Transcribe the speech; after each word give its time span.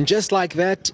And 0.00 0.08
just 0.08 0.32
like 0.32 0.54
that, 0.54 0.92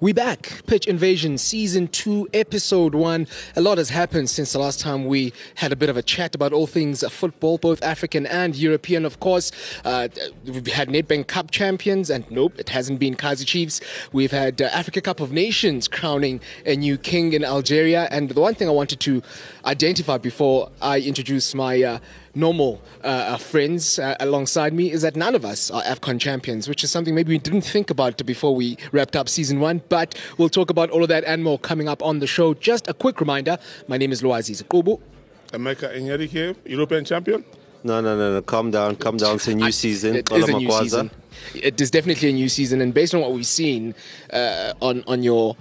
we 0.00 0.14
back. 0.14 0.62
Pitch 0.66 0.86
Invasion 0.86 1.36
Season 1.36 1.88
2, 1.88 2.30
Episode 2.32 2.94
1. 2.94 3.26
A 3.54 3.60
lot 3.60 3.76
has 3.76 3.90
happened 3.90 4.30
since 4.30 4.54
the 4.54 4.58
last 4.58 4.80
time 4.80 5.04
we 5.04 5.34
had 5.56 5.72
a 5.72 5.76
bit 5.76 5.90
of 5.90 5.98
a 5.98 6.02
chat 6.02 6.34
about 6.34 6.54
all 6.54 6.66
things 6.66 7.04
football, 7.12 7.58
both 7.58 7.82
African 7.82 8.24
and 8.24 8.56
European, 8.56 9.04
of 9.04 9.20
course. 9.20 9.52
Uh, 9.84 10.08
we've 10.46 10.66
had 10.68 10.88
Nedbank 10.88 11.26
Cup 11.26 11.50
champions, 11.50 12.08
and 12.08 12.24
nope, 12.30 12.58
it 12.58 12.70
hasn't 12.70 12.98
been 12.98 13.14
Kaizer 13.14 13.44
Chiefs. 13.44 13.82
We've 14.10 14.30
had 14.30 14.62
uh, 14.62 14.70
Africa 14.72 15.02
Cup 15.02 15.20
of 15.20 15.32
Nations 15.32 15.86
crowning 15.86 16.40
a 16.64 16.76
new 16.76 16.96
king 16.96 17.34
in 17.34 17.44
Algeria. 17.44 18.08
And 18.10 18.30
the 18.30 18.40
one 18.40 18.54
thing 18.54 18.68
I 18.68 18.72
wanted 18.72 19.00
to 19.00 19.22
identify 19.66 20.16
before 20.16 20.70
I 20.80 21.00
introduce 21.00 21.54
my 21.54 21.82
uh, 21.82 21.98
normal 22.34 22.80
uh, 23.02 23.06
uh, 23.06 23.36
friends 23.36 23.98
uh, 23.98 24.16
alongside 24.20 24.72
me 24.72 24.90
is 24.90 25.02
that 25.02 25.16
none 25.16 25.34
of 25.34 25.44
us 25.44 25.70
are 25.70 25.82
AFCON 25.82 26.20
champions, 26.20 26.68
which 26.68 26.84
is 26.84 26.90
something 26.90 27.14
maybe 27.14 27.32
we 27.32 27.38
didn't 27.38 27.62
think 27.62 27.90
about 27.90 28.24
before 28.24 28.54
we 28.54 28.76
wrapped 28.92 29.16
up 29.16 29.28
season 29.28 29.60
one. 29.60 29.82
But 29.88 30.18
we'll 30.38 30.48
talk 30.48 30.70
about 30.70 30.90
all 30.90 31.02
of 31.02 31.08
that 31.08 31.24
and 31.24 31.42
more 31.42 31.58
coming 31.58 31.88
up 31.88 32.02
on 32.02 32.20
the 32.20 32.26
show. 32.26 32.54
Just 32.54 32.88
a 32.88 32.94
quick 32.94 33.20
reminder 33.20 33.58
my 33.88 33.96
name 33.96 34.12
is 34.12 34.22
Lwazi 34.22 34.62
Zikubu. 34.62 35.00
Emeka 35.52 35.94
Enrique, 35.94 36.54
European 36.64 37.04
champion. 37.04 37.44
No, 37.82 38.00
no, 38.00 38.16
no, 38.16 38.34
no. 38.34 38.42
Calm 38.42 38.70
down, 38.70 38.96
calm 38.96 39.16
down. 39.16 39.36
It's 39.36 39.48
a 39.48 39.54
new 39.54 39.66
I- 39.66 39.70
season. 39.70 40.16
It 40.16 40.30
is 40.30 40.44
a 40.48 40.52
Kola 40.52 40.60
new 40.60 40.70
season. 40.70 41.10
It 41.54 41.80
is 41.80 41.90
definitely 41.90 42.28
a 42.28 42.32
new 42.32 42.48
season, 42.48 42.80
and 42.82 42.92
based 42.92 43.14
on 43.14 43.20
what 43.22 43.32
we've 43.32 43.46
seen 43.46 43.94
uh, 44.32 44.74
on 44.82 45.02
on 45.06 45.22
your 45.22 45.56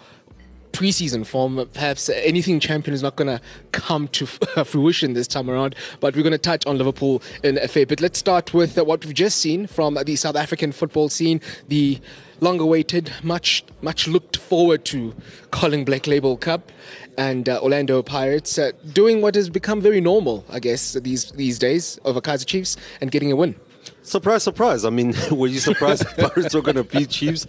preseason 0.71 1.25
form, 1.25 1.67
perhaps 1.73 2.09
anything 2.09 2.59
champion 2.59 2.93
is 2.93 3.03
not 3.03 3.15
going 3.15 3.27
to 3.27 3.41
come 3.71 4.07
to 4.09 4.25
fruition 4.65 5.13
this 5.13 5.27
time 5.27 5.49
around. 5.49 5.75
But 5.99 6.15
we're 6.15 6.23
going 6.23 6.31
to 6.31 6.37
touch 6.37 6.65
on 6.65 6.77
Liverpool 6.77 7.21
in 7.43 7.57
a 7.57 7.67
fair 7.67 7.85
bit. 7.85 8.01
Let's 8.01 8.19
start 8.19 8.53
with 8.53 8.77
what 8.77 9.05
we've 9.05 9.13
just 9.13 9.37
seen 9.37 9.67
from 9.67 9.97
the 10.05 10.15
South 10.15 10.35
African 10.35 10.71
football 10.71 11.09
scene. 11.09 11.41
The 11.67 11.99
long-awaited, 12.41 13.11
much 13.23 13.63
much 13.81 14.07
looked 14.07 14.37
forward 14.37 14.85
to 14.85 15.13
Carling 15.51 15.85
Black 15.85 16.07
Label 16.07 16.37
Cup. 16.37 16.71
And 17.17 17.49
uh, 17.49 17.59
Orlando 17.61 18.01
Pirates 18.01 18.57
uh, 18.57 18.71
doing 18.93 19.21
what 19.21 19.35
has 19.35 19.49
become 19.49 19.81
very 19.81 19.99
normal, 19.99 20.45
I 20.49 20.59
guess, 20.59 20.93
these 20.93 21.31
these 21.31 21.59
days 21.59 21.99
over 22.05 22.21
Kaizer 22.21 22.45
Chiefs 22.45 22.77
and 23.01 23.11
getting 23.11 23.31
a 23.31 23.35
win. 23.35 23.55
Surprise, 24.03 24.43
surprise. 24.43 24.85
I 24.85 24.89
mean, 24.89 25.13
were 25.31 25.47
you 25.47 25.59
surprised 25.59 26.03
the 26.03 26.29
Pirates 26.29 26.55
were 26.55 26.61
going 26.61 26.75
to 26.75 26.83
beat 26.83 27.09
Chiefs? 27.09 27.45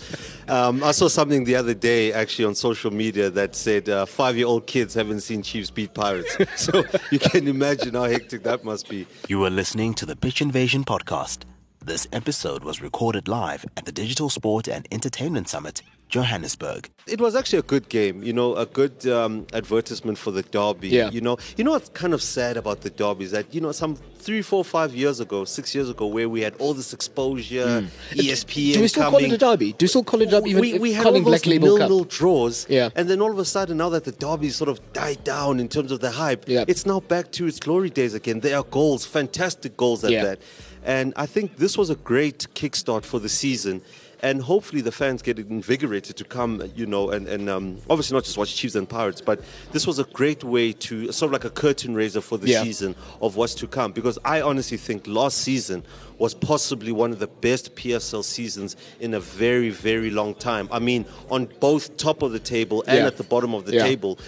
Um, 0.48 0.84
I 0.84 0.92
saw 0.92 1.08
something 1.08 1.44
the 1.44 1.56
other 1.56 1.74
day 1.74 2.12
actually 2.12 2.44
on 2.44 2.54
social 2.54 2.90
media 2.90 3.30
that 3.30 3.54
said 3.54 3.88
uh, 3.88 4.06
five 4.06 4.36
year 4.36 4.46
old 4.46 4.66
kids 4.66 4.94
haven't 4.94 5.20
seen 5.20 5.42
Chiefs 5.42 5.70
beat 5.70 5.94
Pirates. 5.94 6.36
so 6.56 6.84
you 7.10 7.18
can 7.18 7.48
imagine 7.48 7.94
how 7.94 8.04
hectic 8.04 8.42
that 8.42 8.64
must 8.64 8.88
be. 8.88 9.06
You 9.28 9.44
are 9.44 9.50
listening 9.50 9.94
to 9.94 10.06
the 10.06 10.16
Pitch 10.16 10.42
Invasion 10.42 10.84
podcast. 10.84 11.44
This 11.82 12.06
episode 12.12 12.62
was 12.62 12.82
recorded 12.82 13.26
live 13.26 13.64
at 13.76 13.86
the 13.86 13.92
Digital 13.92 14.28
Sport 14.28 14.68
and 14.68 14.86
Entertainment 14.92 15.48
Summit, 15.48 15.82
Johannesburg. 16.10 16.90
It 17.06 17.20
was 17.20 17.34
actually 17.34 17.60
a 17.60 17.62
good 17.62 17.88
game, 17.88 18.22
you 18.22 18.32
know, 18.32 18.54
a 18.56 18.66
good 18.66 19.06
um, 19.06 19.46
advertisement 19.52 20.18
for 20.18 20.30
the 20.32 20.42
derby. 20.42 20.88
Yeah. 20.88 21.10
You 21.10 21.20
know, 21.20 21.38
you 21.56 21.64
know 21.64 21.70
what's 21.72 21.88
kind 21.90 22.12
of 22.12 22.22
sad 22.22 22.56
about 22.56 22.82
the 22.82 22.90
derby 22.90 23.24
is 23.24 23.30
that 23.30 23.54
you 23.54 23.60
know 23.60 23.72
some 23.72 23.96
three, 23.96 24.42
four, 24.42 24.64
five 24.64 24.94
years 24.94 25.18
ago, 25.20 25.44
six 25.44 25.74
years 25.74 25.88
ago, 25.88 26.06
where 26.06 26.28
we 26.28 26.40
had 26.42 26.54
all 26.58 26.74
this 26.74 26.92
exposure, 26.92 27.88
ESPN 28.10 28.74
Do 28.74 28.80
we 28.82 28.88
still 28.88 29.04
coming. 29.04 29.20
call 29.20 29.30
it 29.30 29.34
a 29.34 29.38
derby? 29.38 29.72
Do 29.72 29.84
we 29.84 29.88
still 29.88 30.04
call 30.04 30.20
it 30.22 30.28
a 30.28 30.30
derby? 30.32 30.50
Even 30.50 30.60
we, 30.60 30.72
if 30.74 30.80
we 30.80 30.92
had 30.92 31.06
all 31.06 31.12
those 31.12 31.22
Black 31.24 31.46
Label 31.46 31.78
Cup? 31.78 31.88
nil-nil 31.88 32.04
draws, 32.04 32.66
Yeah. 32.68 32.90
and 32.96 33.08
then 33.08 33.20
all 33.20 33.30
of 33.30 33.38
a 33.38 33.44
sudden, 33.44 33.78
now 33.78 33.88
that 33.90 34.04
the 34.04 34.12
derby 34.12 34.50
sort 34.50 34.68
of 34.68 34.92
died 34.92 35.24
down 35.24 35.58
in 35.60 35.68
terms 35.68 35.90
of 35.92 36.00
the 36.00 36.10
hype, 36.10 36.44
Yeah. 36.48 36.64
it's 36.68 36.84
now 36.84 37.00
back 37.00 37.32
to 37.32 37.46
its 37.46 37.58
glory 37.60 37.88
days 37.90 38.14
again. 38.14 38.40
There 38.40 38.56
are 38.56 38.64
goals, 38.64 39.06
fantastic 39.06 39.76
goals 39.76 40.04
at 40.04 40.10
Yeah. 40.12 40.24
that, 40.24 40.38
and 40.84 41.12
I 41.16 41.26
think 41.26 41.56
this 41.56 41.78
was 41.78 41.88
a 41.90 41.94
great 41.96 42.46
kickstart 42.54 43.04
for 43.04 43.18
the 43.20 43.28
season. 43.28 43.80
And 44.22 44.42
hopefully 44.42 44.82
the 44.82 44.92
fans 44.92 45.22
get 45.22 45.38
invigorated 45.38 46.16
to 46.18 46.24
come, 46.24 46.62
you 46.76 46.84
know, 46.84 47.08
and, 47.10 47.26
and 47.26 47.48
um, 47.48 47.78
obviously 47.88 48.14
not 48.14 48.24
just 48.24 48.36
watch 48.36 48.54
Chiefs 48.54 48.74
and 48.74 48.86
Pirates, 48.86 49.22
but 49.22 49.40
this 49.72 49.86
was 49.86 49.98
a 49.98 50.04
great 50.04 50.44
way 50.44 50.72
to 50.74 51.10
sort 51.10 51.28
of 51.28 51.32
like 51.32 51.44
a 51.46 51.50
curtain 51.50 51.94
raiser 51.94 52.20
for 52.20 52.36
the 52.36 52.48
Yeah. 52.48 52.62
season 52.62 52.94
of 53.22 53.36
what's 53.36 53.54
to 53.56 53.66
come. 53.66 53.92
Because 53.92 54.18
I 54.22 54.42
honestly 54.42 54.76
think 54.76 55.06
last 55.06 55.38
season 55.38 55.82
was 56.18 56.34
possibly 56.34 56.92
one 56.92 57.12
of 57.12 57.18
the 57.18 57.28
best 57.28 57.74
PSL 57.76 58.22
seasons 58.22 58.76
in 59.00 59.14
a 59.14 59.20
very, 59.20 59.70
very 59.70 60.10
long 60.10 60.34
time. 60.34 60.68
I 60.70 60.80
mean, 60.80 61.06
on 61.30 61.48
both 61.58 61.96
top 61.96 62.20
of 62.22 62.32
the 62.32 62.38
table 62.38 62.84
and 62.86 62.98
Yeah. 62.98 63.06
at 63.06 63.16
the 63.16 63.24
bottom 63.24 63.54
of 63.54 63.64
the 63.64 63.76
Yeah. 63.76 63.84
table, 63.84 64.18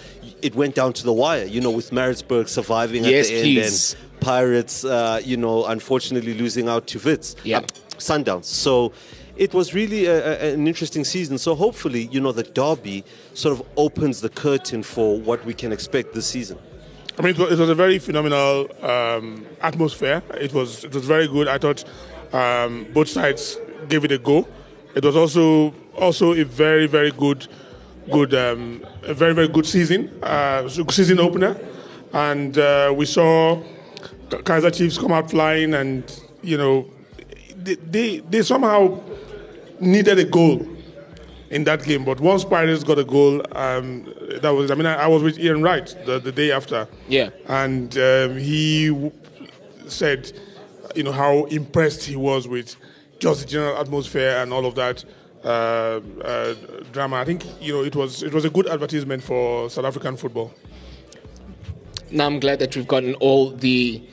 it 0.41 0.55
went 0.55 0.73
down 0.73 0.93
to 0.93 1.03
the 1.03 1.13
wire. 1.13 1.45
You 1.45 1.61
know, 1.61 1.69
with 1.69 1.91
Maritzburg 1.91 2.49
surviving 2.49 3.03
Yes, 3.05 3.27
at 3.29 3.35
the 3.35 3.41
please. 3.43 3.93
end 3.93 4.01
and 4.13 4.19
Pirates, 4.21 4.83
uh, 4.85 5.21
you 5.23 5.37
know, 5.37 5.65
unfortunately 5.65 6.33
losing 6.33 6.67
out 6.67 6.87
to 6.87 6.97
Wits, 6.99 7.35
Yeah. 7.43 7.59
uh, 7.59 7.61
Sundowns. 7.99 8.45
So. 8.45 8.91
It 9.35 9.53
was 9.53 9.73
really 9.73 10.05
a, 10.05 10.17
a- 10.49 10.53
an 10.53 10.67
interesting 10.67 11.03
season. 11.03 11.37
So 11.37 11.55
hopefully, 11.55 12.07
you 12.11 12.19
know, 12.21 12.31
the 12.31 12.43
derby 12.43 13.03
sort 13.33 13.59
of 13.59 13.65
opens 13.77 14.21
the 14.21 14.29
curtain 14.29 14.83
for 14.83 15.19
what 15.19 15.43
we 15.45 15.53
can 15.53 15.71
expect 15.71 16.13
this 16.13 16.27
season. 16.27 16.57
I 17.17 17.21
mean, 17.21 17.35
it 17.35 17.37
was, 17.59 17.59
a 17.69 17.75
very 17.75 17.99
phenomenal 17.99 18.67
um, 18.83 19.45
atmosphere. 19.61 20.23
It 20.39 20.51
was 20.53 20.83
it 20.83 20.93
was 20.93 21.05
very 21.05 21.27
good. 21.27 21.47
I 21.47 21.59
thought 21.59 21.83
um, 22.33 22.87
both 22.91 23.07
sides 23.07 23.57
gave 23.87 24.03
it 24.03 24.11
a 24.11 24.17
go. 24.17 24.47
It 24.95 25.03
was 25.05 25.15
also 25.15 25.73
also 25.95 26.33
a 26.33 26.43
very 26.43 26.87
very 26.87 27.11
good 27.11 27.47
good 28.11 28.33
um, 28.33 28.83
a 29.03 29.13
very 29.13 29.33
very 29.33 29.47
good 29.47 29.65
season 29.67 30.09
uh, 30.23 30.67
season 30.67 31.19
opener, 31.19 31.55
and 32.13 32.57
uh, 32.57 32.91
we 32.95 33.05
saw 33.05 33.61
Kaizer 34.29 34.73
Chiefs 34.75 34.97
come 34.97 35.11
out 35.11 35.29
flying, 35.29 35.75
and 35.75 36.03
you 36.41 36.57
know 36.57 36.87
they 37.55 37.75
they, 37.75 38.17
they 38.29 38.41
somehow 38.41 38.99
needed 39.85 40.19
a 40.19 40.23
goal 40.25 40.65
in 41.49 41.63
that 41.65 41.83
game. 41.83 42.03
But 42.03 42.19
once 42.19 42.43
Pirates 42.43 42.83
got 42.83 42.99
a 42.99 43.03
goal, 43.03 43.41
um, 43.55 44.11
that 44.41 44.49
was. 44.49 44.71
I 44.71 44.75
mean, 44.75 44.85
I, 44.85 44.95
I 45.03 45.07
was 45.07 45.23
with 45.23 45.39
Ian 45.39 45.61
Wright 45.61 45.95
the, 46.05 46.19
the 46.19 46.31
day 46.31 46.51
after. 46.51 46.87
Yeah. 47.07 47.29
And 47.47 47.95
um, 47.97 48.37
he 48.37 48.87
w- 48.89 49.11
said, 49.87 50.31
you 50.95 51.03
know, 51.03 51.11
how 51.11 51.45
impressed 51.45 52.03
he 52.03 52.15
was 52.15 52.47
with 52.47 52.75
just 53.19 53.41
the 53.41 53.47
general 53.47 53.77
atmosphere 53.77 54.37
and 54.41 54.51
all 54.51 54.65
of 54.65 54.75
that 54.75 55.05
uh, 55.43 56.01
uh, 56.23 56.53
drama. 56.91 57.17
I 57.17 57.25
think 57.25 57.45
you 57.61 57.73
know 57.73 57.83
it 57.83 57.95
was 57.95 58.23
it 58.23 58.33
was 58.33 58.45
a 58.45 58.49
good 58.49 58.67
advertisement 58.67 59.23
for 59.23 59.69
South 59.69 59.85
African 59.85 60.17
football. 60.17 60.53
Now 62.11 62.27
I'm 62.27 62.39
glad 62.39 62.59
that 62.59 62.75
we've 62.75 62.87
gotten 62.87 63.15
all 63.15 63.49
the, 63.49 63.57
the 63.57 64.03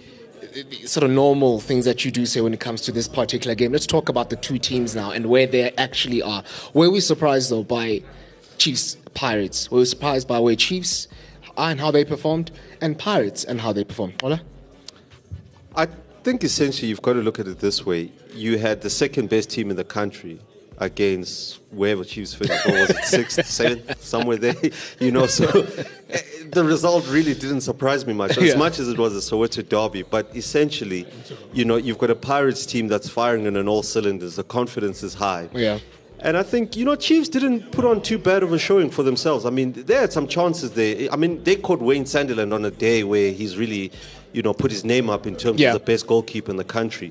sort 0.86 1.04
of 1.04 1.10
normal 1.10 1.60
things 1.60 1.84
that 1.84 2.04
you 2.04 2.10
do 2.10 2.26
say 2.26 2.40
when 2.40 2.54
it 2.54 2.60
comes 2.60 2.80
to 2.82 2.92
this 2.92 3.08
particular 3.08 3.54
game. 3.54 3.72
Let's 3.72 3.86
talk 3.86 4.08
about 4.08 4.30
the 4.30 4.36
two 4.36 4.58
teams 4.58 4.94
now 4.94 5.10
and 5.10 5.26
where 5.26 5.46
they 5.46 5.70
actually 5.72 6.22
are. 6.22 6.42
Were 6.74 6.90
we 6.90 7.00
surprised 7.00 7.50
though 7.50 7.62
by 7.62 8.02
Chiefs 8.58 8.96
Pirates? 9.14 9.70
Were 9.70 9.78
we 9.78 9.84
surprised 9.84 10.28
by 10.28 10.38
where 10.38 10.56
Chiefs 10.56 11.08
are 11.56 11.70
and 11.70 11.80
how 11.80 11.90
they 11.90 12.04
performed, 12.04 12.50
and 12.80 12.98
Pirates 12.98 13.44
and 13.44 13.60
how 13.60 13.72
they 13.72 13.84
performed? 13.84 14.22
Ola? 14.22 14.40
I 15.76 15.86
think 16.22 16.44
essentially 16.44 16.88
you've 16.88 17.02
got 17.02 17.14
to 17.14 17.20
look 17.20 17.38
at 17.38 17.46
it 17.46 17.58
this 17.60 17.86
way. 17.86 18.12
You 18.34 18.58
had 18.58 18.80
the 18.80 18.90
second 18.90 19.28
best 19.28 19.50
team 19.50 19.70
in 19.70 19.76
the 19.76 19.84
country 19.84 20.40
against 20.80 21.60
wherever 21.70 22.02
Chiefs 22.04 22.34
finished. 22.34 22.66
What 22.66 22.74
was 22.80 22.90
it, 22.90 23.04
sixth, 23.04 23.46
seventh, 23.58 24.02
somewhere 24.02 24.36
there? 24.36 24.54
You 24.98 25.12
know, 25.12 25.26
so 25.26 25.46
eh, 26.10 26.22
the 26.50 26.64
result 26.64 27.06
really 27.08 27.34
didn't 27.34 27.60
surprise 27.60 28.06
me 28.06 28.12
much, 28.14 28.36
as 28.38 28.44
Yeah. 28.44 28.56
much 28.56 28.78
as 28.78 28.88
it 28.88 28.98
was 28.98 29.14
a 29.14 29.20
Soweto 29.20 29.66
derby. 29.68 30.02
But 30.02 30.30
essentially, 30.34 31.06
you 31.52 31.64
know, 31.64 31.76
you've 31.76 31.98
got 31.98 32.10
a 32.10 32.14
Pirates 32.14 32.66
team 32.66 32.88
that's 32.88 33.08
firing 33.08 33.46
on 33.46 33.68
all 33.68 33.82
cylinders. 33.82 34.36
The 34.36 34.44
confidence 34.44 35.02
is 35.02 35.14
high. 35.14 35.48
Yeah. 35.54 35.78
And 36.22 36.36
I 36.36 36.42
think, 36.42 36.76
you 36.76 36.84
know, 36.84 36.96
Chiefs 36.96 37.28
didn't 37.30 37.72
put 37.72 37.84
on 37.86 38.02
too 38.02 38.18
bad 38.18 38.42
of 38.42 38.52
a 38.52 38.58
showing 38.58 38.90
for 38.90 39.02
themselves. 39.02 39.46
I 39.46 39.50
mean, 39.50 39.72
they 39.72 39.94
had 39.94 40.12
some 40.12 40.26
chances 40.28 40.72
there. 40.72 41.08
I 41.10 41.16
mean, 41.16 41.42
they 41.44 41.56
caught 41.56 41.80
Wayne 41.80 42.04
Sandilands 42.04 42.52
on 42.52 42.64
a 42.66 42.70
day 42.70 43.04
where 43.04 43.32
he's 43.32 43.56
really, 43.56 43.90
you 44.34 44.42
know, 44.42 44.52
put 44.52 44.70
his 44.70 44.84
name 44.84 45.08
up 45.08 45.26
in 45.26 45.34
terms 45.36 45.58
Yeah. 45.60 45.68
of 45.72 45.80
the 45.80 45.84
best 45.92 46.06
goalkeeper 46.06 46.50
in 46.50 46.58
the 46.58 46.64
country. 46.64 47.10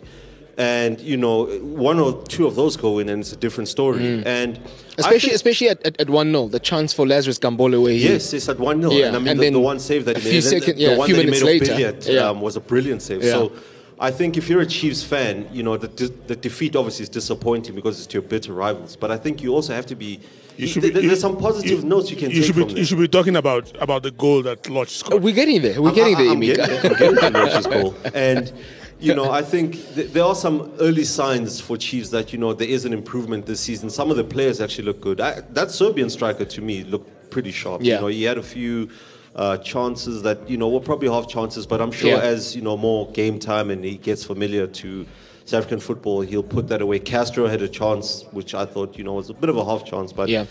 And, 0.59 0.99
you 0.99 1.15
know, 1.15 1.45
one 1.61 1.99
or 2.01 2.21
two 2.27 2.45
of 2.45 2.55
those 2.55 2.75
go 2.75 2.99
in 2.99 3.07
and 3.07 3.21
it's 3.21 3.31
a 3.31 3.37
different 3.37 3.69
story. 3.69 4.21
And 4.25 4.55
Mm. 4.57 4.59
Especially, 4.97 5.19
think- 5.19 5.33
especially 5.35 5.69
at, 5.69 5.85
at, 5.85 6.01
at 6.01 6.09
1 6.09 6.31
0, 6.31 6.47
the 6.49 6.59
chance 6.59 6.91
for 6.93 7.07
Lazarus 7.07 7.39
Kambole 7.39 7.81
where 7.81 7.93
he. 7.93 7.99
Yes, 8.09 8.33
it's 8.33 8.49
at 8.49 8.59
1 8.59 8.81
0. 8.81 8.91
Yeah, 8.91 9.07
And 9.07 9.15
I 9.15 9.19
mean, 9.19 9.27
and 9.29 9.39
the, 9.39 9.49
the 9.51 9.59
one 9.61 9.79
save 9.79 10.03
that 10.05 10.17
a 10.17 10.19
he 10.19 10.27
made, 10.29 10.35
and 10.35 10.43
second- 10.43 10.75
the, 10.75 10.81
yeah, 10.81 10.89
the 10.89 10.95
a 10.95 10.97
one 10.97 11.07
few 11.07 11.15
that 11.15 11.25
he 11.25 11.31
made 11.31 11.41
later. 11.43 11.71
of 11.71 11.77
Billiat 11.79 12.13
Yeah. 12.13 12.27
um, 12.29 12.41
was 12.41 12.57
a 12.57 12.59
brilliant 12.59 13.01
save. 13.01 13.23
Yeah. 13.23 13.31
So 13.31 13.53
I 14.01 14.11
think 14.11 14.35
if 14.35 14.49
you're 14.49 14.59
a 14.59 14.65
Chiefs 14.65 15.01
fan, 15.01 15.47
you 15.53 15.63
know, 15.63 15.77
the, 15.77 15.87
the 16.27 16.35
defeat 16.35 16.75
obviously 16.75 17.03
is 17.03 17.09
disappointing 17.09 17.73
because 17.75 17.97
it's 17.97 18.07
to 18.07 18.15
your 18.15 18.21
bitter 18.23 18.51
rivals. 18.51 18.97
But 18.97 19.11
I 19.11 19.17
think 19.17 19.41
you 19.41 19.53
also 19.53 19.73
have 19.73 19.85
to 19.87 19.95
be. 19.95 20.19
You 20.57 20.67
should 20.67 20.81
be- 20.83 20.89
there's 20.89 21.21
some 21.21 21.37
positive 21.37 21.85
notes 21.85 22.11
you 22.11 22.17
can 22.17 22.31
you 22.31 22.37
take 22.41 22.45
should 22.47 22.55
from 22.55 22.67
be, 22.67 22.73
this. 22.73 22.79
You 22.79 22.85
should 22.85 22.99
be 22.99 23.07
talking 23.07 23.37
about 23.37 23.71
about 23.81 24.03
the 24.03 24.11
goal 24.11 24.41
that 24.43 24.69
Lorch 24.69 24.89
scored. 24.89 25.23
We're 25.23 25.33
getting 25.33 25.61
there. 25.61 25.81
We're 25.81 25.87
I'm- 25.91 25.95
getting 25.95 26.17
there, 26.17 26.29
I'm 26.31 26.41
Emeka. 26.41 26.55
getting 26.57 26.81
there. 26.81 26.91
I'm 27.09 27.15
getting 27.15 27.33
to 27.33 27.39
Roach's 27.39 27.67
goal. 27.75 27.95
And, 28.13 28.51
you 28.99 29.15
know, 29.15 29.31
I 29.31 29.41
think 29.41 29.73
th- 29.95 30.11
there 30.11 30.23
are 30.23 30.35
some 30.35 30.71
early 30.79 31.03
signs 31.05 31.59
for 31.61 31.77
Chiefs 31.77 32.09
that, 32.09 32.33
you 32.33 32.39
know, 32.39 32.53
there 32.53 32.67
is 32.67 32.85
an 32.85 32.93
improvement 32.93 33.45
this 33.45 33.59
season. 33.61 33.89
Some 33.89 34.11
of 34.11 34.17
the 34.17 34.23
players 34.23 34.59
actually 34.59 34.85
look 34.85 34.99
good. 35.01 35.21
I, 35.21 35.41
that 35.51 35.71
Serbian 35.71 36.09
striker, 36.09 36.45
to 36.45 36.61
me, 36.61 36.83
looked 36.83 37.31
pretty 37.31 37.51
sharp. 37.51 37.81
Yeah. 37.81 37.95
You 37.95 38.01
know, 38.01 38.07
he 38.07 38.23
had 38.23 38.37
a 38.37 38.43
few 38.43 38.89
uh, 39.35 39.57
chances 39.59 40.21
that 40.23 40.49
you 40.49 40.57
know 40.57 40.67
were 40.69 40.79
probably 40.79 41.07
half 41.07 41.27
chances. 41.27 41.65
But 41.65 41.81
I'm 41.81 41.91
sure 41.91 42.11
Yeah. 42.11 42.19
as 42.21 42.55
you 42.55 42.61
know 42.61 42.75
more 42.75 43.09
game 43.11 43.39
time 43.39 43.69
and 43.69 43.83
he 43.85 43.95
gets 43.97 44.23
familiar 44.25 44.67
to 44.67 45.05
South 45.45 45.59
African 45.59 45.79
football, 45.79 46.21
he'll 46.21 46.43
put 46.43 46.67
that 46.67 46.81
away. 46.81 46.99
Castro 46.99 47.47
had 47.47 47.61
a 47.61 47.67
chance, 47.69 48.25
which 48.31 48.53
I 48.53 48.65
thought 48.65 48.97
you 48.97 49.03
know 49.03 49.13
was 49.13 49.29
a 49.29 49.33
bit 49.33 49.49
of 49.49 49.57
a 49.57 49.65
half 49.65 49.85
chance, 49.85 50.11
but. 50.13 50.29
Yeah. 50.29 50.45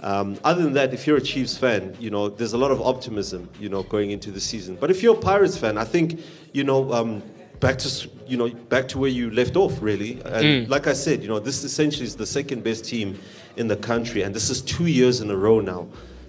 Um, 0.00 0.38
other 0.44 0.62
than 0.62 0.74
that, 0.74 0.94
if 0.94 1.08
you're 1.08 1.16
a 1.16 1.20
Chiefs 1.20 1.58
fan, 1.58 1.96
you 1.98 2.08
know 2.08 2.28
there's 2.28 2.52
a 2.52 2.58
lot 2.58 2.70
of 2.70 2.80
optimism, 2.80 3.48
you 3.58 3.68
know, 3.68 3.82
going 3.82 4.12
into 4.12 4.30
the 4.30 4.38
season. 4.40 4.76
But 4.80 4.92
if 4.92 5.02
you're 5.02 5.16
a 5.16 5.20
Pirates 5.20 5.58
fan, 5.58 5.76
I 5.76 5.82
think, 5.84 6.20
you 6.52 6.62
know, 6.62 6.92
um, 6.92 7.20
back 7.60 7.78
to 7.78 8.08
you 8.26 8.36
know 8.36 8.48
back 8.48 8.88
to 8.88 8.98
where 8.98 9.10
you 9.10 9.30
left 9.30 9.56
off, 9.56 9.80
really. 9.80 10.20
And 10.24 10.68
like 10.68 10.86
I 10.86 10.92
said, 10.92 11.22
you 11.22 11.28
know, 11.28 11.38
this 11.38 11.64
essentially 11.64 12.04
is 12.06 12.16
the 12.16 12.26
second 12.26 12.62
best 12.64 12.84
team 12.84 13.18
in 13.56 13.68
the 13.68 13.76
country, 13.76 14.22
and 14.22 14.34
this 14.34 14.50
is 14.50 14.62
two 14.62 14.86
years 14.86 15.20
in 15.20 15.30
a 15.30 15.36
row 15.36 15.60
now 15.60 15.88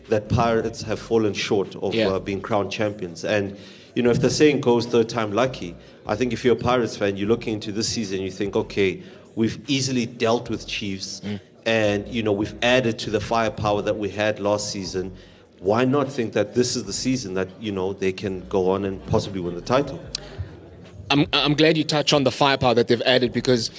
that 0.10 0.28
Pirates 0.30 0.82
have 0.82 1.00
fallen 1.00 1.34
short 1.34 1.76
of 1.78 1.94
Yeah. 1.94 2.08
uh, 2.10 2.20
being 2.20 2.42
crowned 2.42 2.72
champions. 2.72 3.24
And 3.24 3.56
you 3.96 4.02
know, 4.04 4.10
if 4.10 4.20
the 4.22 4.30
saying 4.30 4.62
goes, 4.62 4.86
third 4.86 5.10
time 5.10 5.32
lucky. 5.34 5.76
I 6.08 6.16
think 6.16 6.34
if 6.34 6.44
you're 6.44 6.54
a 6.56 6.60
Pirates 6.60 6.98
fan, 6.98 7.18
you're 7.18 7.28
looking 7.28 7.56
into 7.56 7.72
this 7.72 7.88
season, 7.88 8.22
you 8.22 8.32
think, 8.32 8.56
okay, 8.56 9.04
we've 9.36 9.60
easily 9.68 10.06
dealt 10.08 10.50
with 10.50 10.66
Chiefs, 10.66 11.22
and 11.66 12.08
you 12.08 12.24
know, 12.24 12.32
we've 12.32 12.56
added 12.64 12.98
to 13.00 13.10
the 13.12 13.20
firepower 13.20 13.82
that 13.84 13.96
we 13.98 14.10
had 14.10 14.40
last 14.40 14.72
season. 14.72 15.12
Why 15.60 15.86
not 15.86 16.10
think 16.12 16.34
that 16.34 16.56
this 16.56 16.76
is 16.76 16.86
the 16.86 16.94
season 16.94 17.34
that 17.36 17.50
you 17.62 17.72
know 17.72 17.94
they 17.94 18.12
can 18.14 18.48
go 18.48 18.72
on 18.72 18.86
and 18.86 19.06
possibly 19.08 19.42
win 19.42 19.54
the 19.56 19.62
title? 19.62 20.00
I'm, 21.12 21.26
I'm 21.34 21.56
glad 21.56 21.78
you 21.78 21.84
touched 21.84 22.14
on 22.14 22.24
the 22.24 22.32
firepower 22.32 22.76
that 22.76 22.88
they've 22.88 23.02
added 23.02 23.34
because 23.34 23.72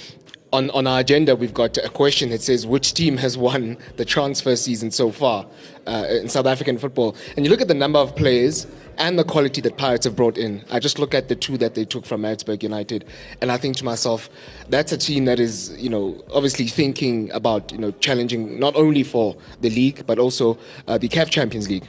on, 0.51 0.69
on 0.71 0.85
our 0.85 0.99
agenda 0.99 1.35
we've 1.35 1.53
got 1.53 1.77
a 1.77 1.87
question 1.89 2.29
that 2.31 2.41
says 2.41 2.67
which 2.67 2.93
team 2.93 3.17
has 3.17 3.37
won 3.37 3.77
the 3.95 4.03
transfer 4.03 4.55
season 4.55 4.91
so 4.91 5.11
far 5.11 5.45
uh, 5.87 6.05
in 6.09 6.27
South 6.27 6.45
African 6.45 6.77
football. 6.77 7.15
And 7.35 7.45
you 7.45 7.51
look 7.51 7.61
at 7.61 7.69
the 7.69 7.73
number 7.73 7.99
of 7.99 8.15
players 8.15 8.67
and 8.97 9.17
the 9.17 9.23
quality 9.23 9.61
that 9.61 9.77
Pirates 9.77 10.03
have 10.05 10.15
brought 10.15 10.37
in. 10.37 10.63
I 10.69 10.79
just 10.79 10.99
look 10.99 11.13
at 11.13 11.29
the 11.29 11.35
two 11.35 11.57
that 11.59 11.73
they 11.73 11.85
took 11.85 12.05
from 12.05 12.21
Maritzburg 12.21 12.61
United, 12.61 13.05
and 13.39 13.49
I 13.49 13.57
think 13.57 13.77
to 13.77 13.85
myself, 13.85 14.29
that's 14.67 14.91
a 14.91 14.97
team 14.97 15.25
that 15.25 15.39
is, 15.39 15.71
you 15.81 15.89
know, 15.89 16.21
obviously 16.33 16.67
thinking 16.67 17.31
about, 17.31 17.71
you 17.71 17.77
know, 17.77 17.91
challenging 17.91 18.59
not 18.59 18.75
only 18.75 19.03
for 19.03 19.37
the 19.61 19.69
league 19.69 20.05
but 20.05 20.19
also 20.19 20.57
uh, 20.87 20.97
the 20.97 21.07
CAF 21.07 21.29
Champions 21.29 21.69
League. 21.69 21.85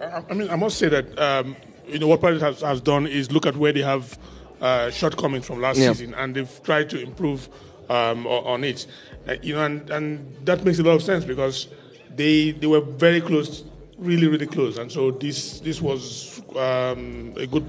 I, 0.00 0.22
I 0.30 0.34
mean, 0.34 0.48
I 0.48 0.56
must 0.56 0.78
say 0.78 0.88
that 0.88 1.18
um, 1.18 1.54
you 1.86 1.98
know 1.98 2.06
what 2.08 2.20
Paris 2.20 2.42
has, 2.42 2.60
has 2.60 2.80
done 2.80 3.06
is 3.06 3.30
look 3.32 3.46
at 3.46 3.56
where 3.56 3.72
they 3.72 3.82
have 3.82 4.18
uh, 4.60 4.90
shortcomings 4.90 5.46
from 5.46 5.60
last 5.60 5.78
Yeah. 5.78 5.92
season, 5.92 6.14
and 6.14 6.34
they've 6.34 6.62
tried 6.62 6.90
to 6.90 7.00
improve 7.00 7.48
um, 7.88 8.26
on 8.26 8.64
it. 8.64 8.86
Uh, 9.28 9.34
you 9.42 9.54
know, 9.54 9.64
and, 9.64 9.88
and 9.90 10.36
that 10.46 10.64
makes 10.64 10.78
a 10.78 10.82
lot 10.82 10.94
of 10.94 11.02
sense 11.02 11.24
because 11.24 11.68
they 12.14 12.52
they 12.52 12.66
were 12.66 12.80
very 12.80 13.20
close, 13.20 13.64
really 13.98 14.26
really 14.28 14.46
close, 14.46 14.78
and 14.78 14.90
so 14.90 15.10
this 15.10 15.60
this 15.60 15.80
was 15.80 16.40
um, 16.56 17.32
a 17.36 17.46
good 17.46 17.68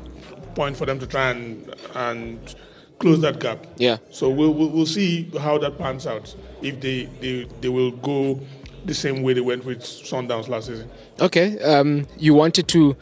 point 0.55 0.75
for 0.75 0.85
them 0.85 0.99
to 0.99 1.05
try 1.07 1.29
and 1.31 1.73
and 1.95 2.55
close 2.99 3.21
that 3.21 3.39
gap. 3.39 3.65
Yeah. 3.77 3.97
So 4.09 4.29
we'll, 4.29 4.53
we'll 4.53 4.69
we'll 4.69 4.85
see 4.87 5.29
how 5.39 5.57
that 5.59 5.77
pans 5.77 6.07
out. 6.07 6.33
If 6.61 6.79
they 6.81 7.05
they, 7.21 7.43
they 7.61 7.69
will 7.69 7.91
go 7.91 8.39
the 8.85 8.93
same 8.93 9.21
way 9.21 9.33
they 9.33 9.41
went 9.41 9.65
with 9.65 9.81
Sundowns 9.81 10.47
last 10.47 10.67
season. 10.67 10.89
Okay, 11.19 11.59
um, 11.59 12.07
you 12.17 12.33
wanted 12.33 12.67
to 12.69 12.95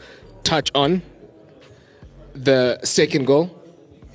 touch 0.46 0.70
on 0.74 1.02
the 2.34 2.78
second 2.84 3.26
goal, 3.26 3.50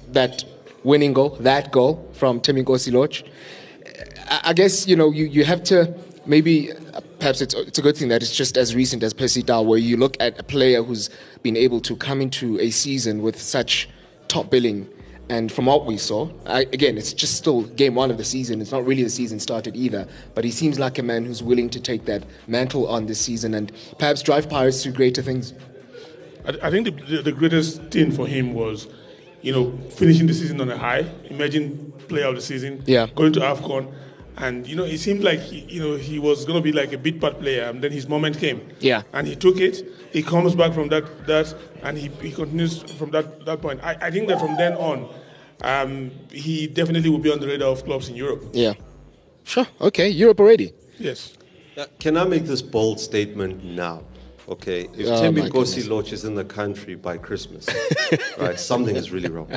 that 0.10 0.44
winning 0.84 1.14
goal, 1.14 1.32
that 1.42 1.72
goal 1.72 2.10
from 2.14 2.40
Thembinkosi 2.40 2.92
Lorch. 2.92 3.24
I, 4.30 4.54
guess 4.54 4.88
you 4.88 4.96
know 4.96 5.12
you, 5.12 5.26
you 5.26 5.44
have 5.44 5.62
to 5.66 5.94
maybe 6.26 6.70
perhaps 7.20 7.42
it's 7.42 7.54
it's 7.54 7.78
a 7.80 7.82
good 7.82 7.98
thing 7.98 8.08
that 8.10 8.22
it's 8.22 8.36
just 8.36 8.58
as 8.58 8.74
recent 8.74 9.04
as 9.04 9.14
Percy 9.14 9.44
Tau, 9.44 9.62
where 9.62 9.78
you 9.78 9.98
look 9.98 10.16
at 10.22 10.40
a 10.40 10.44
player 10.44 10.82
who's 10.82 11.10
been 11.44 11.58
able 11.58 11.82
to 11.82 11.96
come 11.98 12.22
into 12.22 12.58
a 12.60 12.70
season 12.70 13.22
with 13.22 13.40
such 13.40 13.90
top 14.28 14.50
billing. 14.50 14.88
And 15.30 15.50
from 15.50 15.66
what 15.66 15.86
we 15.86 15.98
saw, 15.98 16.30
I, 16.46 16.62
again, 16.74 16.98
it's 16.98 17.14
just 17.14 17.36
still 17.36 17.62
game 17.62 17.96
one 17.96 18.12
of 18.12 18.18
the 18.18 18.24
season. 18.26 18.60
It's 18.60 18.72
not 18.72 18.86
really 18.86 19.04
the 19.04 19.10
season 19.10 19.40
started 19.40 19.78
either. 19.78 20.06
But 20.36 20.44
he 20.44 20.52
seems 20.52 20.78
like 20.78 21.00
a 21.00 21.04
man 21.04 21.24
who's 21.24 21.42
willing 21.42 21.70
to 21.70 21.80
take 21.80 22.04
that 22.06 22.26
mantle 22.48 22.86
on 22.88 23.06
this 23.06 23.22
season 23.22 23.54
and 23.54 23.72
perhaps 23.98 24.22
drive 24.22 24.50
Pirates 24.50 24.84
to 24.84 24.92
greater 24.92 25.22
things. 25.22 25.54
I, 26.46 26.68
I 26.68 26.72
think 26.72 26.86
the, 26.86 26.92
the, 27.18 27.22
the 27.24 27.32
greatest 27.32 27.82
thing 27.86 28.12
for 28.12 28.28
him 28.28 28.54
was, 28.54 28.88
you 29.42 29.52
know, 29.52 29.78
finishing 29.92 30.28
the 30.28 30.34
season 30.34 30.60
on 30.62 30.70
a 30.70 30.78
high. 30.78 31.06
Imagine 31.30 31.92
player 32.08 32.26
of 32.28 32.36
the 32.36 32.42
season, 32.42 32.84
Yeah. 32.86 33.08
going 33.16 33.34
to 33.34 33.40
AFCON. 33.40 33.94
And, 34.38 34.66
you 34.66 34.76
know, 34.76 34.84
it 34.86 34.98
seemed 35.00 35.24
like, 35.24 35.40
he, 35.40 35.60
you 35.62 35.82
know, 35.82 35.96
he 35.98 36.18
was 36.18 36.46
going 36.46 36.58
to 36.58 36.64
be 36.64 36.72
like 36.72 36.94
a 36.94 36.98
bit 36.98 37.20
part 37.20 37.40
player. 37.40 37.64
And 37.64 37.82
then 37.84 37.92
his 37.92 38.08
moment 38.08 38.38
came. 38.40 38.62
Yeah. 38.80 39.04
And 39.14 39.28
he 39.28 39.36
took 39.36 39.60
it. 39.60 39.86
He 40.12 40.24
comes 40.24 40.56
back 40.56 40.74
from 40.74 40.90
that, 40.90 41.28
that 41.28 41.54
and 41.84 41.98
he, 41.98 42.08
he 42.22 42.32
continues 42.32 42.82
from 42.94 43.12
that, 43.12 43.46
that 43.46 43.62
point. 43.62 43.82
I, 43.84 43.98
I 44.02 44.12
think 44.12 44.28
that 44.30 44.40
from 44.40 44.58
then 44.58 44.74
on, 44.76 45.10
um, 45.64 46.12
he 46.32 46.68
definitely 46.68 47.10
will 47.10 47.20
be 47.20 47.32
on 47.32 47.40
the 47.40 47.48
radar 47.48 47.70
of 47.70 47.84
clubs 47.86 48.10
in 48.10 48.16
Europe. 48.16 48.44
Yeah. 48.54 48.74
Sure. 49.44 49.68
Okay. 49.80 50.10
Europe 50.10 50.40
already. 50.40 50.74
Yes. 50.98 51.34
Uh, 51.78 51.86
Can 52.00 52.18
I 52.18 52.24
make 52.26 52.46
this 52.46 52.62
bold 52.62 53.00
statement 53.00 53.64
now? 53.64 54.04
Okay, 54.52 54.90
if 54.98 55.08
Oh, 55.08 55.22
Tim 55.22 55.34
goodness. 55.36 55.88
Lorch 55.88 56.12
is 56.12 56.26
in 56.26 56.36
the 56.36 56.44
country 56.44 56.96
by 56.96 57.18
Christmas, 57.18 57.66
right, 58.38 58.60
something 58.60 58.98
is 58.98 59.10
really 59.10 59.30
wrong. 59.30 59.50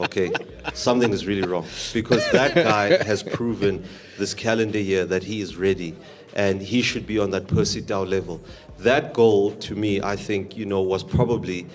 Okay, 0.00 0.32
something 0.74 1.12
is 1.12 1.28
really 1.28 1.46
wrong 1.46 1.64
because 1.92 2.28
that 2.32 2.52
guy 2.56 3.04
has 3.04 3.22
proven 3.22 3.84
this 4.18 4.34
calendar 4.34 4.80
year 4.80 5.04
that 5.04 5.22
he 5.22 5.40
is 5.40 5.56
ready 5.56 5.94
and 6.34 6.60
he 6.60 6.82
should 6.82 7.06
be 7.06 7.20
on 7.20 7.30
that 7.30 7.46
Percy 7.46 7.80
Tau 7.82 8.02
level. 8.02 8.40
That 8.80 9.14
goal, 9.14 9.52
to 9.52 9.76
me, 9.76 10.02
I 10.02 10.16
think, 10.16 10.56
you 10.56 10.66
know, 10.66 10.82
was 10.82 11.04
probably 11.04 11.68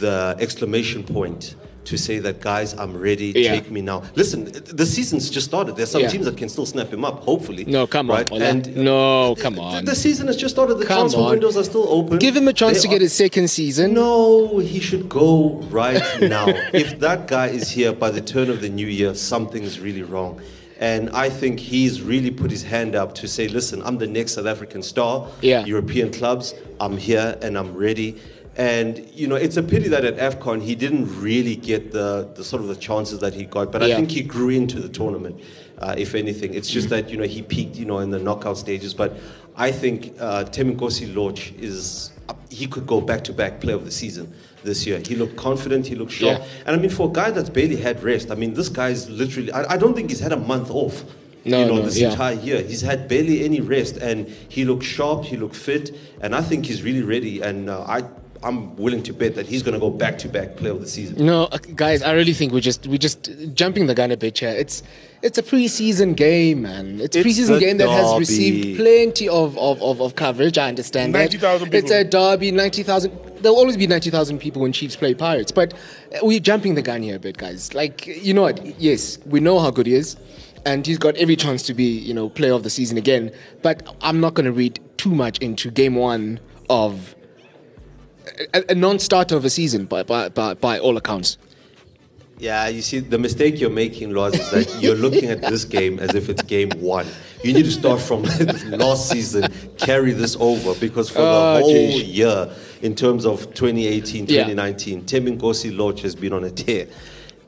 the 0.00 0.34
exclamation 0.40 1.04
point 1.04 1.54
to 1.84 1.96
say 1.96 2.18
that, 2.18 2.40
guys, 2.40 2.74
I'm 2.74 2.96
ready, 2.96 3.32
Yeah. 3.34 3.52
take 3.54 3.70
me 3.70 3.80
now. 3.80 4.02
Listen, 4.14 4.44
the 4.52 4.84
season's 4.84 5.30
just 5.30 5.46
started. 5.46 5.76
There's 5.76 5.90
some 5.90 6.02
Yeah. 6.02 6.08
teams 6.08 6.26
that 6.26 6.36
can 6.36 6.48
still 6.50 6.66
snap 6.66 6.92
him 6.92 7.04
up, 7.04 7.22
hopefully. 7.24 7.64
No, 7.64 7.86
come 7.86 8.10
on, 8.10 8.16
right? 8.18 8.30
Ola. 8.32 8.44
And 8.44 8.66
uh, 8.68 8.82
No, 8.82 9.34
come 9.36 9.58
on. 9.58 9.84
The 9.86 9.94
season 9.94 10.26
has 10.26 10.36
just 10.36 10.54
started. 10.54 10.74
The 10.78 10.84
Come 10.84 10.98
transfer 10.98 11.20
on. 11.20 11.30
windows 11.30 11.56
are 11.56 11.64
still 11.64 11.86
open. 11.88 12.18
Give 12.18 12.36
him 12.36 12.46
a 12.48 12.52
chance 12.52 12.78
They 12.78 12.82
to 12.82 12.88
get 12.88 12.96
are- 13.00 13.04
his 13.04 13.12
second 13.14 13.48
season. 13.48 13.94
No, 13.94 14.58
he 14.58 14.80
should 14.80 15.08
go 15.08 15.62
right 15.70 16.02
now. 16.20 16.46
if 16.74 16.98
that 17.00 17.26
guy 17.26 17.46
is 17.48 17.70
here 17.70 17.92
by 17.92 18.10
the 18.10 18.20
turn 18.20 18.50
of 18.50 18.60
the 18.60 18.68
new 18.68 18.86
year, 18.86 19.14
something's 19.14 19.80
really 19.80 20.02
wrong. 20.02 20.40
And 20.80 21.10
I 21.10 21.28
think 21.28 21.58
he's 21.58 22.02
really 22.02 22.30
put 22.30 22.52
his 22.52 22.62
hand 22.62 22.94
up 22.94 23.12
to 23.16 23.26
say, 23.26 23.48
listen, 23.48 23.82
I'm 23.84 23.98
the 23.98 24.06
next 24.06 24.34
South 24.34 24.46
African 24.46 24.80
star. 24.82 25.26
Yeah. 25.40 25.64
European 25.64 26.12
clubs, 26.12 26.54
I'm 26.78 26.96
here 26.96 27.36
and 27.42 27.58
I'm 27.58 27.74
ready. 27.74 28.14
And 28.58 29.08
you 29.14 29.28
know, 29.28 29.36
it's 29.36 29.56
a 29.56 29.62
pity 29.62 29.88
that 29.88 30.04
at 30.04 30.16
AFCON 30.16 30.60
he 30.60 30.74
didn't 30.74 31.20
really 31.20 31.54
get 31.54 31.92
the, 31.92 32.28
the 32.34 32.42
sort 32.42 32.60
of 32.60 32.68
the 32.68 32.74
chances 32.76 33.20
that 33.20 33.32
he 33.32 33.44
got. 33.44 33.70
But 33.70 33.82
Yeah. 33.82 33.94
I 33.94 33.96
think 33.96 34.10
he 34.10 34.22
grew 34.22 34.48
into 34.48 34.80
the 34.80 34.88
tournament, 34.88 35.40
uh, 35.78 35.94
if 35.96 36.16
anything. 36.16 36.54
It's 36.54 36.68
just 36.68 36.88
that 36.88 37.08
you 37.08 37.16
know 37.16 37.24
he 37.24 37.40
peaked, 37.40 37.76
you 37.76 37.84
know, 37.84 38.00
in 38.00 38.10
the 38.10 38.18
knockout 38.18 38.58
stages. 38.58 38.94
But 38.94 39.16
I 39.56 39.70
think 39.70 40.16
uh, 40.18 40.44
Thembinkosi 40.44 41.14
Lorch 41.14 41.52
is 41.52 42.10
he 42.50 42.66
could 42.66 42.86
go 42.86 43.00
back 43.00 43.22
to 43.24 43.32
back 43.32 43.60
player 43.60 43.76
of 43.76 43.84
the 43.84 43.92
season 43.92 44.34
this 44.64 44.84
year. 44.86 44.98
He 45.06 45.14
looked 45.14 45.36
confident. 45.36 45.86
He 45.86 45.94
looked 45.94 46.12
sharp. 46.12 46.40
Yeah. 46.40 46.46
And 46.66 46.76
I 46.76 46.78
mean, 46.80 46.90
for 46.90 47.08
a 47.08 47.12
guy 47.12 47.30
that's 47.30 47.50
barely 47.50 47.76
had 47.76 48.02
rest, 48.02 48.32
I 48.32 48.34
mean, 48.34 48.54
this 48.54 48.68
guy's 48.68 49.08
literally. 49.08 49.52
I, 49.52 49.74
I 49.74 49.76
don't 49.76 49.94
think 49.94 50.10
he's 50.10 50.20
had 50.20 50.32
a 50.32 50.36
month 50.36 50.70
off. 50.70 51.04
No, 51.44 51.60
you 51.60 51.66
know, 51.66 51.76
no, 51.76 51.82
this 51.82 51.98
yeah. 51.98 52.10
entire 52.10 52.34
year. 52.34 52.60
He's 52.60 52.80
had 52.80 53.08
barely 53.08 53.44
any 53.44 53.60
rest, 53.60 53.96
and 53.98 54.28
he 54.48 54.64
looked 54.64 54.82
sharp. 54.82 55.24
He 55.24 55.36
looked 55.36 55.54
fit, 55.56 55.96
and 56.20 56.34
I 56.34 56.42
think 56.42 56.66
he's 56.66 56.82
really 56.82 57.02
ready. 57.02 57.40
And 57.40 57.70
uh, 57.70 57.82
I, 57.82 58.02
I'm 58.42 58.76
willing 58.76 59.02
to 59.04 59.12
bet 59.12 59.34
that 59.34 59.46
he's 59.46 59.62
going 59.62 59.74
to 59.74 59.80
go 59.80 59.90
back 59.90 60.18
to 60.18 60.28
back 60.28 60.56
player 60.56 60.72
of 60.72 60.80
the 60.80 60.86
season. 60.88 61.24
No, 61.24 61.44
uh, 61.44 61.58
guys, 61.58 62.02
I 62.02 62.12
really 62.12 62.32
think 62.32 62.52
we're 62.52 62.60
just 62.60 62.86
we're 62.86 62.98
just 62.98 63.30
jumping 63.54 63.86
the 63.86 63.94
gun 63.94 64.10
a 64.10 64.16
bit 64.16 64.38
here. 64.38 64.50
It's 64.50 64.82
it's 65.22 65.38
a 65.38 65.42
preseason 65.42 66.14
game, 66.16 66.62
man. 66.62 67.00
It's 67.00 67.16
a 67.16 67.20
It's 67.20 67.28
preseason 67.28 67.54
the 67.54 67.60
game 67.60 67.78
that 67.78 67.88
has 67.90 68.18
received 68.18 68.78
plenty 68.78 69.28
of, 69.28 69.58
of, 69.58 69.82
of, 69.82 70.00
of 70.00 70.14
coverage. 70.14 70.56
I 70.58 70.68
understand 70.68 71.14
that. 71.14 71.32
90,000 71.32 71.74
It's 71.74 71.90
a 71.90 72.04
derby, 72.04 72.52
ninety 72.52 72.82
thousand. 72.82 73.12
There'll 73.40 73.58
always 73.58 73.76
be 73.76 73.86
ninety 73.86 74.10
thousand 74.10 74.38
people 74.38 74.62
when 74.62 74.72
Chiefs 74.72 74.96
play 74.96 75.14
Pirates, 75.14 75.50
but 75.52 75.74
uh, 75.74 76.18
we're 76.22 76.40
jumping 76.40 76.74
the 76.74 76.82
gun 76.82 77.02
here 77.02 77.16
a 77.16 77.18
bit, 77.18 77.36
guys. 77.38 77.74
Like 77.74 78.06
you 78.06 78.34
know 78.34 78.42
what? 78.42 78.64
Yes, 78.80 79.18
we 79.26 79.40
know 79.40 79.58
how 79.58 79.70
good 79.70 79.86
he 79.86 79.94
is, 79.94 80.16
and 80.64 80.86
he's 80.86 80.98
got 80.98 81.16
every 81.16 81.36
chance 81.36 81.62
to 81.64 81.74
be 81.74 81.84
you 81.84 82.14
know 82.14 82.28
player 82.28 82.52
of 82.52 82.62
the 82.62 82.70
season 82.70 82.96
again. 82.98 83.32
But 83.62 83.82
I'm 84.00 84.20
not 84.20 84.34
going 84.34 84.46
to 84.46 84.52
read 84.52 84.78
too 84.96 85.14
much 85.14 85.38
into 85.38 85.70
game 85.70 85.96
one 85.96 86.38
of 86.70 87.14
a, 88.54 88.72
a 88.72 88.74
non-starter 88.74 89.36
of 89.36 89.44
a 89.44 89.50
season 89.50 89.84
by, 89.86 90.02
by, 90.02 90.28
by, 90.28 90.54
by 90.54 90.78
all 90.78 90.96
accounts. 90.96 91.38
Yeah, 92.38 92.68
you 92.68 92.82
see, 92.82 93.00
the 93.00 93.18
mistake 93.18 93.58
you're 93.60 93.68
making, 93.68 94.12
Loz, 94.12 94.34
is 94.34 94.50
that 94.52 94.80
you're 94.80 94.94
looking 94.94 95.24
at 95.28 95.40
this 95.42 95.64
game 95.64 95.98
as 95.98 96.14
if 96.14 96.28
it's 96.28 96.42
game 96.42 96.70
one. 96.78 97.04
You 97.42 97.52
need 97.52 97.64
to 97.64 97.72
start 97.72 98.00
from 98.00 98.22
last 98.66 99.08
season, 99.08 99.52
carry 99.78 100.12
this 100.12 100.36
over, 100.38 100.78
because 100.78 101.10
for 101.10 101.18
Oh, 101.18 101.54
the 101.56 101.60
whole 101.62 101.72
geez. 101.72 102.04
year, 102.04 102.48
in 102.82 102.94
terms 102.94 103.26
of 103.26 103.52
2018, 103.54 104.26
2019, 104.26 104.28
Yeah. 104.28 104.44
2019, 104.44 105.02
Thembinkosi 105.02 105.76
Lorch 105.76 106.00
has 106.02 106.14
been 106.14 106.32
on 106.32 106.44
a 106.44 106.50
tear. 106.50 106.86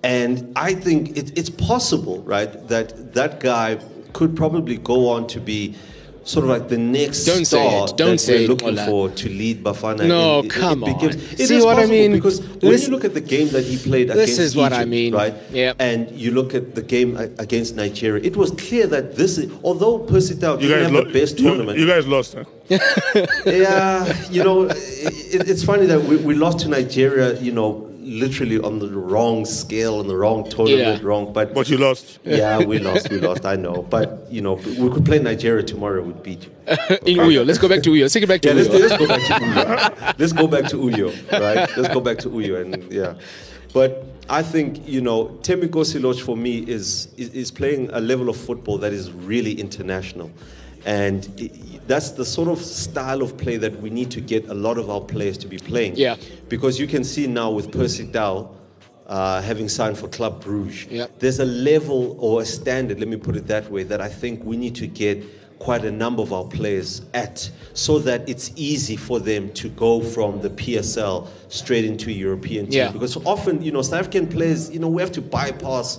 And 0.03 0.53
I 0.57 0.75
think 0.75 1.17
it, 1.17 1.39
it's 1.39 1.51
possible, 1.51 2.23
right, 2.23 2.51
that 2.67 3.15
that 3.15 3.39
guy 3.39 3.79
could 4.13 4.35
probably 4.35 4.77
go 4.79 5.09
on 5.09 5.29
to 5.29 5.39
be 5.41 5.77
sort 6.31 6.45
of 6.45 6.51
like 6.51 6.69
the 6.69 6.79
next 6.79 7.25
Don't 7.25 7.45
say 7.45 7.59
star 7.69 7.89
it. 7.89 7.97
Don't 7.97 8.11
that 8.13 8.19
say 8.21 8.35
we're 8.39 8.45
it, 8.45 8.49
looking 8.51 8.69
Ola. 8.79 8.87
for 8.87 9.09
to 9.11 9.29
lead 9.29 9.57
Bafana. 9.65 10.07
No, 10.07 10.39
And 10.39 10.45
it- 10.47 10.55
it 10.57 10.61
come 10.61 10.81
becomes- 10.81 11.17
on. 11.17 11.23
It 11.41 11.47
See 11.49 11.57
is 11.57 11.65
what 11.65 11.79
I 11.79 11.87
mean? 11.87 12.13
Because 12.13 12.41
when 12.41 12.73
This- 12.73 12.85
you 12.87 12.91
look 12.95 13.05
at 13.05 13.15
the 13.15 13.21
game 13.35 13.49
that 13.49 13.65
he 13.65 13.77
played 13.77 14.09
This 14.09 14.17
against 14.17 14.41
is 14.41 14.57
what 14.57 14.73
I 14.73 14.85
mean. 14.85 15.13
right? 15.15 15.35
Yep. 15.53 15.77
And 15.81 16.01
you 16.23 16.31
look 16.31 16.55
at 16.55 16.75
the 16.75 16.83
game 16.83 17.11
against 17.39 17.75
Nigeria, 17.77 18.23
it 18.25 18.37
was 18.37 18.51
clear 18.53 18.87
that 18.89 19.17
this, 19.17 19.39
is, 19.39 19.51
although 19.65 19.99
Percy 19.99 20.35
Tau 20.37 20.55
You 20.55 20.69
didn't 20.69 20.71
guys, 20.71 20.83
have 20.85 20.93
lo- 20.95 21.05
the 21.05 21.13
best 21.21 21.39
you, 21.39 21.45
tournament, 21.49 21.79
you 21.79 21.87
guys 21.87 22.07
lost. 22.07 22.35
Huh? 22.39 22.45
yeah, 23.47 24.07
you 24.31 24.45
know, 24.45 24.63
it, 24.71 25.49
it's 25.49 25.65
funny 25.65 25.87
that 25.87 26.03
we, 26.05 26.17
we 26.17 26.35
lost 26.35 26.61
to 26.61 26.69
Nigeria, 26.69 27.39
you 27.41 27.53
know, 27.53 27.90
literally 28.01 28.59
on 28.59 28.79
the 28.79 28.89
wrong 28.89 29.45
scale, 29.45 29.97
on 30.01 30.09
the 30.09 30.17
wrong 30.17 30.49
tournament, 30.49 31.01
Yeah. 31.03 31.07
wrong. 31.09 31.33
But, 31.33 31.55
But 31.55 31.69
you 31.69 31.79
lost. 31.79 32.19
yeah, 32.25 32.59
we 32.59 32.79
lost, 32.79 33.11
we 33.11 33.19
lost. 33.19 33.45
I 33.45 33.57
know, 33.57 33.83
but 33.89 34.27
you 34.31 34.41
know, 34.41 34.55
we 34.79 34.89
could 34.91 35.05
play 35.05 35.19
Nigeria 35.19 35.63
tomorrow. 35.63 36.03
We'd 36.03 36.23
beat 36.23 36.45
you. 36.45 36.51
In 37.07 37.19
Uyo. 37.19 37.45
Let's 37.47 37.59
go 37.59 37.69
back 37.69 37.83
to 37.83 37.91
Uyo. 37.91 38.03
Let's 38.03 38.15
take 38.15 38.23
it 38.25 38.29
back 38.29 38.41
to 38.43 38.49
Yeah, 38.49 38.55
let's, 38.55 38.69
Uyo. 38.69 38.81
let's 38.81 38.97
go 38.97 39.07
back 39.07 39.21
to 39.27 39.35
Uyo. 39.35 40.15
Let's 40.19 40.33
go 40.33 40.47
back 40.47 40.69
to 40.71 40.77
Uyo, 40.77 41.33
right? 41.33 41.77
Let's 41.77 41.93
go 41.95 42.01
back 42.01 42.19
to 42.19 42.29
Uyo, 42.31 42.61
and 42.63 42.93
yeah. 42.93 43.15
But 43.73 44.05
I 44.29 44.43
think 44.43 44.87
you 44.89 45.01
know, 45.01 45.39
Thembinkosi 45.43 46.01
Lorch 46.03 46.23
for 46.23 46.37
me 46.37 46.59
is, 46.59 47.09
is 47.17 47.29
is 47.31 47.51
playing 47.51 47.91
a 47.93 48.01
level 48.01 48.29
of 48.29 48.37
football 48.37 48.79
that 48.79 48.93
is 48.93 49.11
really 49.13 49.53
international, 49.61 50.31
and 50.85 51.25
that's 51.87 52.11
the 52.11 52.25
sort 52.25 52.49
of 52.49 52.59
style 52.61 53.23
of 53.23 53.37
play 53.37 53.57
that 53.57 53.81
we 53.81 53.91
need 53.91 54.11
to 54.13 54.21
get 54.21 54.49
a 54.49 54.55
lot 54.55 54.79
of 54.79 54.89
our 54.91 55.01
players 55.01 55.37
to 55.39 55.47
be 55.49 55.59
playing. 55.59 55.97
Yeah. 55.97 56.17
Because 56.49 56.79
you 56.79 56.87
can 56.87 57.05
see 57.05 57.27
now 57.27 57.51
with 57.51 57.71
Percy 57.73 58.07
Tau. 58.07 58.51
Uh, 59.07 59.43
having 59.43 59.69
signed 59.69 59.99
for 59.99 60.07
Club 60.07 60.41
Bruges, 60.41 60.87
Yeah. 60.89 61.07
there's 61.19 61.41
a 61.41 61.45
level 61.45 62.15
or 62.21 62.43
a 62.43 62.45
standard, 62.47 63.01
let 63.01 63.09
me 63.09 63.17
put 63.17 63.35
it 63.35 63.49
that 63.49 63.69
way, 63.69 63.83
that 63.83 64.01
I 64.01 64.09
think 64.09 64.45
we 64.45 64.57
need 64.57 64.77
to 64.77 64.87
get 64.87 65.25
quite 65.59 65.85
a 65.85 65.91
number 65.91 66.23
of 66.23 66.33
our 66.33 66.45
players 66.45 67.03
at 67.13 67.51
so 67.75 67.99
that 67.99 68.29
it's 68.29 68.53
easy 68.55 68.95
for 68.95 69.19
them 69.19 69.51
to 69.55 69.69
go 69.71 70.01
from 70.01 70.41
the 70.43 70.51
PSL 70.51 71.27
straight 71.49 71.85
into 71.85 72.13
European 72.13 72.67
team. 72.67 72.73
Yeah. 72.73 72.93
Because 72.93 73.17
often, 73.27 73.61
you 73.61 73.73
know, 73.73 73.83
South 73.83 73.99
African 73.99 74.29
players, 74.29 74.71
you 74.71 74.79
know, 74.79 74.87
we 74.89 75.03
have 75.03 75.11
to 75.11 75.21
bypass, 75.21 75.99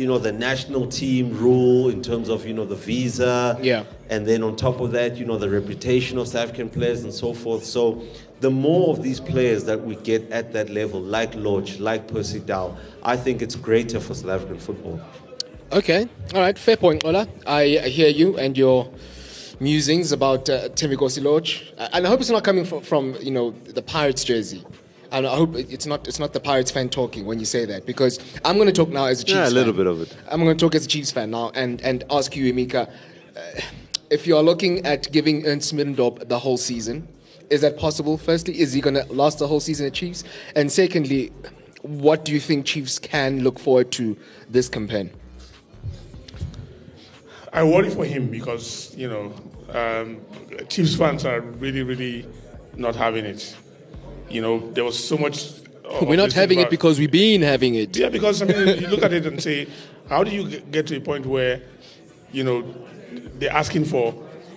you 0.00 0.06
know, 0.06 0.16
the 0.16 0.32
national 0.32 0.86
team 0.86 1.36
rule 1.36 1.90
in 1.90 2.00
terms 2.02 2.30
of, 2.30 2.46
you 2.46 2.54
know, 2.54 2.64
the 2.64 2.74
visa. 2.74 3.58
Yeah. 3.60 3.84
And 4.08 4.26
then 4.26 4.42
on 4.42 4.56
top 4.56 4.80
of 4.80 4.92
that, 4.92 5.16
you 5.18 5.26
know, 5.26 5.36
the 5.36 5.50
reputation 5.50 6.16
of 6.16 6.26
South 6.26 6.44
African 6.44 6.70
players 6.70 7.04
and 7.04 7.12
so 7.12 7.34
forth. 7.34 7.64
So 7.64 8.02
the 8.40 8.50
more 8.50 8.90
of 8.94 9.02
these 9.02 9.20
players 9.20 9.64
that 9.64 9.78
we 9.78 9.96
get 9.96 10.30
at 10.32 10.54
that 10.54 10.70
level, 10.70 11.02
like 11.02 11.34
Lorch, 11.34 11.78
like 11.78 12.08
Percy 12.08 12.40
Tau, 12.40 12.78
I 13.02 13.18
think 13.18 13.42
it's 13.42 13.54
greater 13.54 14.00
for 14.00 14.14
South 14.14 14.30
African 14.30 14.58
football. 14.58 14.98
Okay, 15.70 16.08
all 16.34 16.40
right, 16.40 16.58
fair 16.58 16.76
point, 16.76 17.04
Ola. 17.04 17.28
I 17.46 17.66
hear 17.66 18.08
you 18.08 18.38
and 18.38 18.56
your 18.58 18.90
musings 19.60 20.10
about 20.10 20.48
uh, 20.48 20.70
Thembinkosi 20.70 21.22
Lorch, 21.22 21.72
and 21.76 22.06
I 22.06 22.08
hope 22.08 22.20
it's 22.20 22.30
not 22.30 22.42
coming 22.42 22.64
from, 22.64 22.80
from 22.80 23.14
you 23.20 23.30
know 23.30 23.50
the 23.50 23.82
Pirates 23.82 24.24
jersey. 24.24 24.64
And 25.12 25.26
I 25.26 25.34
hope 25.34 25.56
it's 25.56 25.86
not 25.86 26.06
it's 26.06 26.18
not 26.18 26.32
the 26.32 26.40
Pirates 26.40 26.70
fan 26.70 26.88
talking 26.88 27.26
when 27.26 27.40
you 27.40 27.44
say 27.44 27.64
that 27.64 27.84
because 27.84 28.18
I'm 28.44 28.56
going 28.56 28.68
to 28.68 28.72
talk 28.72 28.90
now 28.90 29.06
as 29.06 29.22
a 29.22 29.24
Chiefs 29.24 29.32
fan. 29.32 29.38
Yeah, 29.38 29.44
a 29.44 29.46
fan. 29.46 29.54
little 29.54 29.72
bit 29.72 29.86
of 29.86 30.02
it. 30.02 30.16
I'm 30.28 30.42
going 30.42 30.56
to 30.56 30.64
talk 30.64 30.74
as 30.74 30.84
a 30.84 30.88
Chiefs 30.88 31.10
fan 31.10 31.30
now 31.32 31.50
and 31.54 31.80
and 31.82 32.04
ask 32.10 32.36
you, 32.36 32.52
Emeka, 32.52 32.88
uh, 32.88 33.60
if 34.10 34.26
you 34.26 34.36
are 34.36 34.42
looking 34.42 34.86
at 34.86 35.10
giving 35.10 35.46
Ernst 35.46 35.74
Middendorp 35.74 36.28
the 36.28 36.38
whole 36.38 36.56
season, 36.56 37.08
is 37.50 37.60
that 37.62 37.76
possible? 37.76 38.18
Firstly, 38.18 38.60
is 38.60 38.72
he 38.72 38.80
going 38.80 38.94
to 38.94 39.04
last 39.12 39.38
the 39.40 39.48
whole 39.48 39.60
season 39.60 39.86
at 39.86 39.94
Chiefs? 39.94 40.22
And 40.54 40.70
secondly, 40.70 41.32
what 41.82 42.24
do 42.24 42.32
you 42.32 42.40
think 42.40 42.66
Chiefs 42.66 42.98
can 42.98 43.42
look 43.42 43.58
forward 43.58 43.90
to 43.92 44.16
this 44.48 44.68
campaign? 44.68 45.10
I 47.52 47.64
worry 47.64 47.90
for 47.90 48.04
him 48.04 48.28
because 48.28 48.94
you 48.96 49.08
know 49.08 49.34
um, 49.74 50.20
Chiefs 50.68 50.94
fans 50.94 51.24
are 51.24 51.40
really, 51.40 51.82
really 51.82 52.26
not 52.76 52.94
having 52.94 53.24
it. 53.24 53.56
You 54.30 54.40
know, 54.42 54.70
there 54.72 54.84
was 54.84 55.02
so 55.02 55.16
much. 55.18 55.50
of 55.84 56.06
We're 56.06 56.16
not 56.16 56.32
having 56.32 56.60
it 56.60 56.70
because 56.70 56.98
we've 56.98 57.10
been 57.10 57.42
having 57.42 57.74
it. 57.74 57.96
Yeah, 57.96 58.08
because 58.10 58.40
I 58.42 58.44
mean, 58.46 58.80
you 58.80 58.86
look 58.86 59.02
at 59.02 59.12
it 59.12 59.26
and 59.26 59.42
say, 59.42 59.66
how 60.08 60.22
do 60.24 60.30
you 60.30 60.60
get- 60.60 60.86
to 60.88 60.96
a 60.96 61.00
point 61.00 61.26
where, 61.26 61.60
you 62.32 62.44
know, 62.44 62.64
they're 63.38 63.52
asking 63.52 63.86
for 63.86 64.14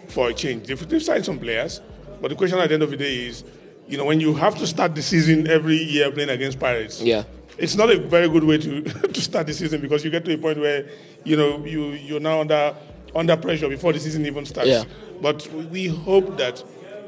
for 0.09 0.29
a 0.29 0.33
change? 0.33 0.67
They've, 0.67 0.87
they've 0.89 1.01
signed 1.01 1.25
some 1.25 1.39
players, 1.39 1.81
but 2.21 2.27
the 2.29 2.35
question 2.35 2.59
at 2.59 2.67
the 2.67 2.75
end 2.75 2.83
of 2.83 2.91
the 2.91 2.97
day 2.97 3.25
is, 3.25 3.43
you 3.87 3.97
know, 3.97 4.05
when 4.05 4.19
you 4.19 4.33
have 4.35 4.55
to 4.59 4.67
start 4.67 4.93
the 4.95 5.01
season 5.01 5.47
every 5.47 5.77
year 5.77 6.11
playing 6.11 6.29
against 6.29 6.59
Pirates, 6.59 7.01
Yeah. 7.01 7.23
it's 7.57 7.75
not 7.75 7.89
a 7.89 7.97
very 7.97 8.29
good 8.29 8.43
way 8.43 8.57
to 8.59 8.81
to 9.15 9.21
start 9.21 9.47
the 9.47 9.53
season 9.53 9.81
because 9.81 10.03
you 10.05 10.11
get 10.11 10.23
to 10.25 10.33
a 10.33 10.37
point 10.37 10.59
where, 10.59 10.85
you 11.23 11.35
know, 11.35 11.65
you 11.65 11.93
you're 11.93 12.19
now 12.19 12.41
under 12.41 12.75
under 13.15 13.35
pressure 13.37 13.69
before 13.69 13.91
the 13.93 13.99
season 13.99 14.23
even 14.27 14.45
starts. 14.45 14.69
Yeah. 14.69 14.83
But 15.21 15.47
we 15.71 15.87
hope 15.87 16.37
that 16.37 16.63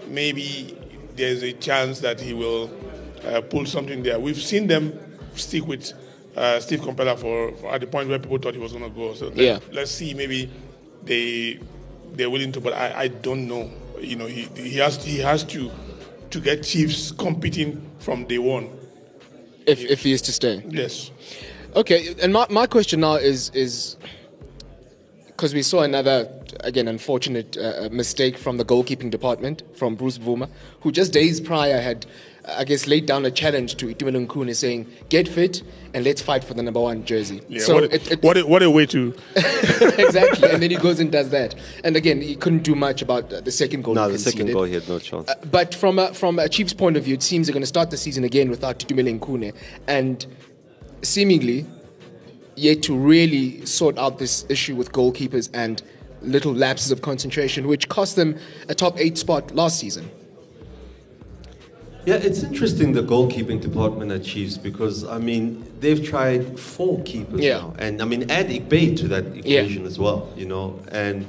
maybe 0.08 0.78
there's 1.16 1.44
a 1.44 1.54
chance 1.54 2.00
that 2.02 2.20
he 2.20 2.34
will 2.34 2.70
uh, 3.26 3.42
pull 3.42 3.66
something 3.66 4.04
there. 4.04 4.20
We've 4.20 4.42
seen 4.42 4.68
them 4.68 4.98
stick 5.36 5.66
with 5.66 5.94
uh, 6.36 6.60
Steve 6.60 6.82
Komphela 6.82 7.18
for, 7.18 7.52
for 7.58 7.74
at 7.74 7.82
the 7.82 7.88
point 7.88 8.10
where 8.10 8.20
people 8.20 8.38
thought 8.38 8.54
he 8.54 8.60
was 8.60 8.72
going 8.74 8.84
to 8.84 8.90
go. 8.90 9.14
So 9.14 9.28
let, 9.28 9.38
Yeah. 9.38 9.60
let's 9.72 9.92
see. 9.92 10.14
Maybe 10.14 10.50
they 11.04 11.60
they're 12.14 12.30
willing 12.30 12.52
to, 12.54 12.62
but 12.62 12.74
I, 12.74 13.02
I 13.04 13.08
don't 13.10 13.48
know. 13.48 13.70
You 14.00 14.16
know, 14.18 14.26
he 14.26 14.44
he 14.56 14.78
has 14.78 15.04
he 15.04 15.20
has 15.20 15.44
to 15.46 15.72
to 16.32 16.40
get 16.40 16.64
Chiefs 16.64 17.12
competing 17.12 17.82
from 18.00 18.26
day 18.26 18.38
one. 18.40 18.70
If, 19.66 19.80
if 19.84 20.02
he 20.04 20.12
is 20.12 20.22
to 20.24 20.32
stay. 20.32 20.64
Yes. 20.70 21.12
Okay, 21.76 22.16
and 22.22 22.32
my, 22.32 22.46
my 22.50 22.68
question 22.68 23.00
now 23.02 23.16
is 23.16 23.50
is 23.54 23.98
because 25.28 25.54
we 25.54 25.62
saw 25.62 25.82
another 25.82 26.26
again 26.66 26.88
unfortunate 26.88 27.58
uh, 27.58 27.88
mistake 27.92 28.38
from 28.38 28.58
the 28.58 28.66
goalkeeping 28.66 29.10
department 29.10 29.64
from 29.78 29.96
Bruce 29.96 30.18
Bvuma, 30.18 30.50
who 30.82 30.92
just 30.92 31.14
days 31.14 31.40
prior 31.40 31.80
had, 31.80 32.06
I 32.48 32.64
guess, 32.64 32.88
laid 32.88 33.06
down 33.06 33.26
a 33.26 33.32
challenge 33.32 33.76
to 33.76 33.88
Itumeleng 33.88 34.28
Khune 34.28 34.54
saying, 34.56 34.88
"Get 35.10 35.28
fit 35.28 35.64
and 35.94 36.04
let's 36.04 36.22
fight 36.22 36.44
for 36.44 36.54
the 36.54 36.64
number 36.64 36.80
one 36.82 37.06
jersey." 37.06 37.42
Yeah. 37.48 37.62
so 37.62 37.76
what, 37.76 37.84
a, 37.84 37.96
it, 37.96 38.12
it, 38.12 38.24
what, 38.24 38.38
a, 38.38 38.46
what 38.46 38.64
a 38.64 38.70
way 38.70 38.86
to. 38.88 39.14
exactly, 39.36 40.50
and 40.50 40.62
then 40.62 40.72
he 40.72 40.78
goes 40.78 41.00
and 41.00 41.12
does 41.12 41.30
that, 41.30 41.56
and 41.84 41.96
again 41.96 42.22
he 42.22 42.36
couldn't 42.36 42.64
do 42.64 42.76
much 42.76 43.02
about 43.02 43.32
uh, 43.32 43.42
the 43.42 43.52
second 43.52 43.84
goal. 43.84 43.94
No, 43.94 44.08
he 44.08 44.14
the 44.14 44.20
second 44.20 44.52
goal, 44.52 44.64
he 44.64 44.74
had 44.74 44.90
no 44.90 45.00
chance. 45.00 45.30
But 45.52 45.74
from 45.74 46.00
a, 46.00 46.14
from 46.14 46.40
a 46.40 46.50
Chiefs 46.50 46.74
point 46.74 46.98
of 46.98 47.04
view, 47.04 47.14
it 47.14 47.24
seems 47.24 47.48
they're 47.48 47.54
going 47.54 47.62
to 47.62 47.68
start 47.68 47.92
the 47.92 47.98
season 47.98 48.24
again 48.24 48.50
without 48.50 48.80
Itumeleng 48.80 49.20
Khune, 49.20 49.54
and 49.88 50.26
seemingly 51.02 51.66
yet 52.56 52.82
to 52.84 52.96
really 52.96 53.66
sort 53.66 53.98
out 53.98 54.18
this 54.18 54.46
issue 54.50 54.76
with 54.76 54.92
goalkeepers 54.92 55.50
and 55.54 55.82
little 56.26 56.54
lapses 56.54 56.92
of 56.92 57.02
concentration, 57.02 57.68
which 57.68 57.88
cost 57.90 58.16
them 58.16 58.38
a 58.70 58.76
top 58.76 59.00
eight 59.00 59.18
spot 59.18 59.54
last 59.56 59.80
season. 59.80 60.10
Yeah, 62.06 62.16
it's 62.16 62.44
interesting 62.44 62.94
the 62.94 63.02
goalkeeping 63.02 63.62
department 63.62 64.12
achieves 64.12 64.60
because 64.60 65.04
I 65.04 65.18
mean 65.18 65.66
they've 65.80 66.04
tried 66.04 66.60
four 66.60 67.02
keepers 67.04 67.42
Yeah. 67.42 67.58
now, 67.58 67.74
and 67.80 68.00
I 68.02 68.06
mean 68.06 68.30
add 68.30 68.48
Akpeyi 68.50 68.96
to 68.98 69.08
that 69.08 69.26
equation 69.36 69.86
as 69.88 69.98
well, 69.98 70.30
you 70.38 70.46
know. 70.46 70.80
And 70.92 71.26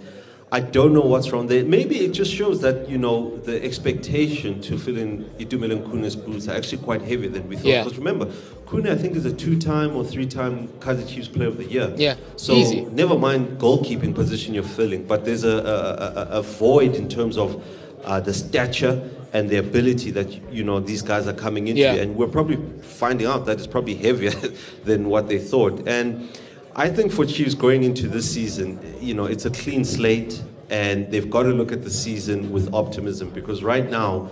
I 0.52 0.60
don't 0.60 0.92
know 0.94 1.00
what's 1.00 1.32
wrong 1.32 1.48
there. 1.48 1.64
Maybe 1.64 1.96
it 2.04 2.12
just 2.12 2.32
shows 2.32 2.60
that 2.60 2.88
you 2.88 2.98
know 2.98 3.36
the 3.38 3.62
expectation 3.64 4.60
to 4.62 4.78
fill 4.78 4.96
in 4.96 5.24
Itumeleng 5.40 5.82
Khune's 5.88 6.14
boots 6.14 6.46
are 6.46 6.54
actually 6.54 6.78
quite 6.82 7.02
heavier 7.02 7.28
than 7.28 7.48
we 7.48 7.56
thought. 7.56 7.66
Yeah. 7.66 7.82
Because 7.82 7.98
remember, 7.98 8.26
Khune 8.66 8.88
I 8.88 8.96
think 8.96 9.16
is 9.16 9.24
a 9.24 9.32
two-time 9.32 9.96
or 9.96 10.04
three-time 10.04 10.68
Kaizer 10.78 11.08
Chiefs 11.08 11.26
Player 11.28 11.48
of 11.48 11.56
the 11.58 11.64
Year. 11.64 11.92
Yeah, 11.96 12.14
So 12.36 12.52
easy. 12.54 12.82
never 12.86 13.18
mind 13.18 13.58
goalkeeping 13.58 14.14
position 14.14 14.54
you're 14.54 14.62
filling, 14.62 15.04
but 15.04 15.24
there's 15.24 15.42
a, 15.42 15.48
a, 15.58 16.36
a, 16.36 16.38
a 16.38 16.42
void 16.42 16.94
in 16.94 17.08
terms 17.08 17.36
of 17.36 17.60
uh, 18.04 18.20
the 18.20 18.32
stature 18.32 19.02
and 19.32 19.50
the 19.50 19.56
ability 19.56 20.12
that 20.12 20.30
you 20.52 20.62
know 20.62 20.78
these 20.78 21.02
guys 21.02 21.26
are 21.26 21.34
coming 21.34 21.66
into, 21.66 21.80
Yeah. 21.82 21.94
and 21.94 22.14
we're 22.14 22.28
probably 22.28 22.58
finding 22.82 23.26
out 23.26 23.46
that 23.46 23.58
it's 23.58 23.66
probably 23.66 23.96
heavier 23.96 24.30
than 24.84 25.08
what 25.08 25.26
they 25.28 25.40
thought. 25.40 25.86
And 25.88 26.30
I 26.78 26.90
think 26.90 27.10
for 27.10 27.24
Chiefs 27.24 27.54
going 27.54 27.84
into 27.84 28.06
this 28.06 28.30
season, 28.30 28.78
you 29.00 29.14
know, 29.14 29.24
it's 29.24 29.46
a 29.46 29.50
clean 29.50 29.82
slate, 29.82 30.42
and 30.68 31.10
they've 31.10 31.30
got 31.30 31.44
to 31.44 31.48
look 31.48 31.72
at 31.72 31.82
the 31.82 31.90
season 31.90 32.52
with 32.52 32.72
optimism 32.74 33.30
because 33.30 33.64
right 33.64 33.88
now. 33.90 34.28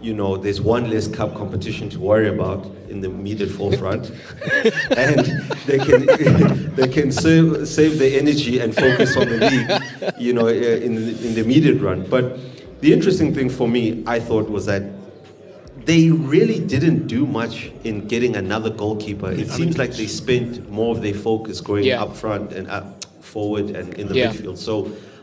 You 0.00 0.14
know, 0.14 0.36
there's 0.36 0.60
one 0.60 0.88
less 0.90 1.08
cup 1.08 1.34
competition 1.34 1.90
to 1.90 1.98
worry 1.98 2.28
about 2.28 2.64
in 2.88 3.00
the 3.00 3.10
immediate 3.10 3.50
forefront, 3.50 4.12
and 4.96 5.26
they 5.66 5.78
can 5.78 6.06
they 6.76 6.86
can 6.86 7.10
save, 7.10 7.66
save 7.66 7.98
their 7.98 8.16
energy 8.16 8.60
and 8.60 8.72
focus 8.72 9.16
on 9.16 9.28
the 9.28 9.38
league, 9.50 10.14
you 10.16 10.32
know, 10.32 10.46
in 10.46 10.96
in 10.96 11.34
the 11.34 11.40
immediate 11.40 11.80
run. 11.80 12.08
But 12.08 12.38
the 12.80 12.92
interesting 12.92 13.34
thing 13.34 13.50
for 13.50 13.66
me, 13.66 14.04
I 14.06 14.20
thought, 14.20 14.48
was 14.48 14.66
that 14.66 14.84
they 15.88 16.10
really 16.10 16.60
didn't 16.60 17.06
do 17.06 17.24
much 17.24 17.70
in 17.82 18.06
getting 18.06 18.36
another 18.36 18.68
goalkeeper. 18.68 19.30
It 19.32 19.48
seems 19.48 19.78
like 19.78 19.92
they 19.92 20.06
spent 20.06 20.70
more 20.70 20.94
of 20.94 21.00
their 21.00 21.14
focus 21.14 21.62
going 21.62 21.84
Yeah. 21.84 22.02
up 22.02 22.14
front 22.14 22.52
and 22.52 22.68
up 22.68 23.06
forward 23.22 23.70
and 23.70 23.94
in 23.94 24.06
the 24.08 24.14
Yeah. 24.14 24.30
midfield. 24.30 24.58
So 24.58 24.74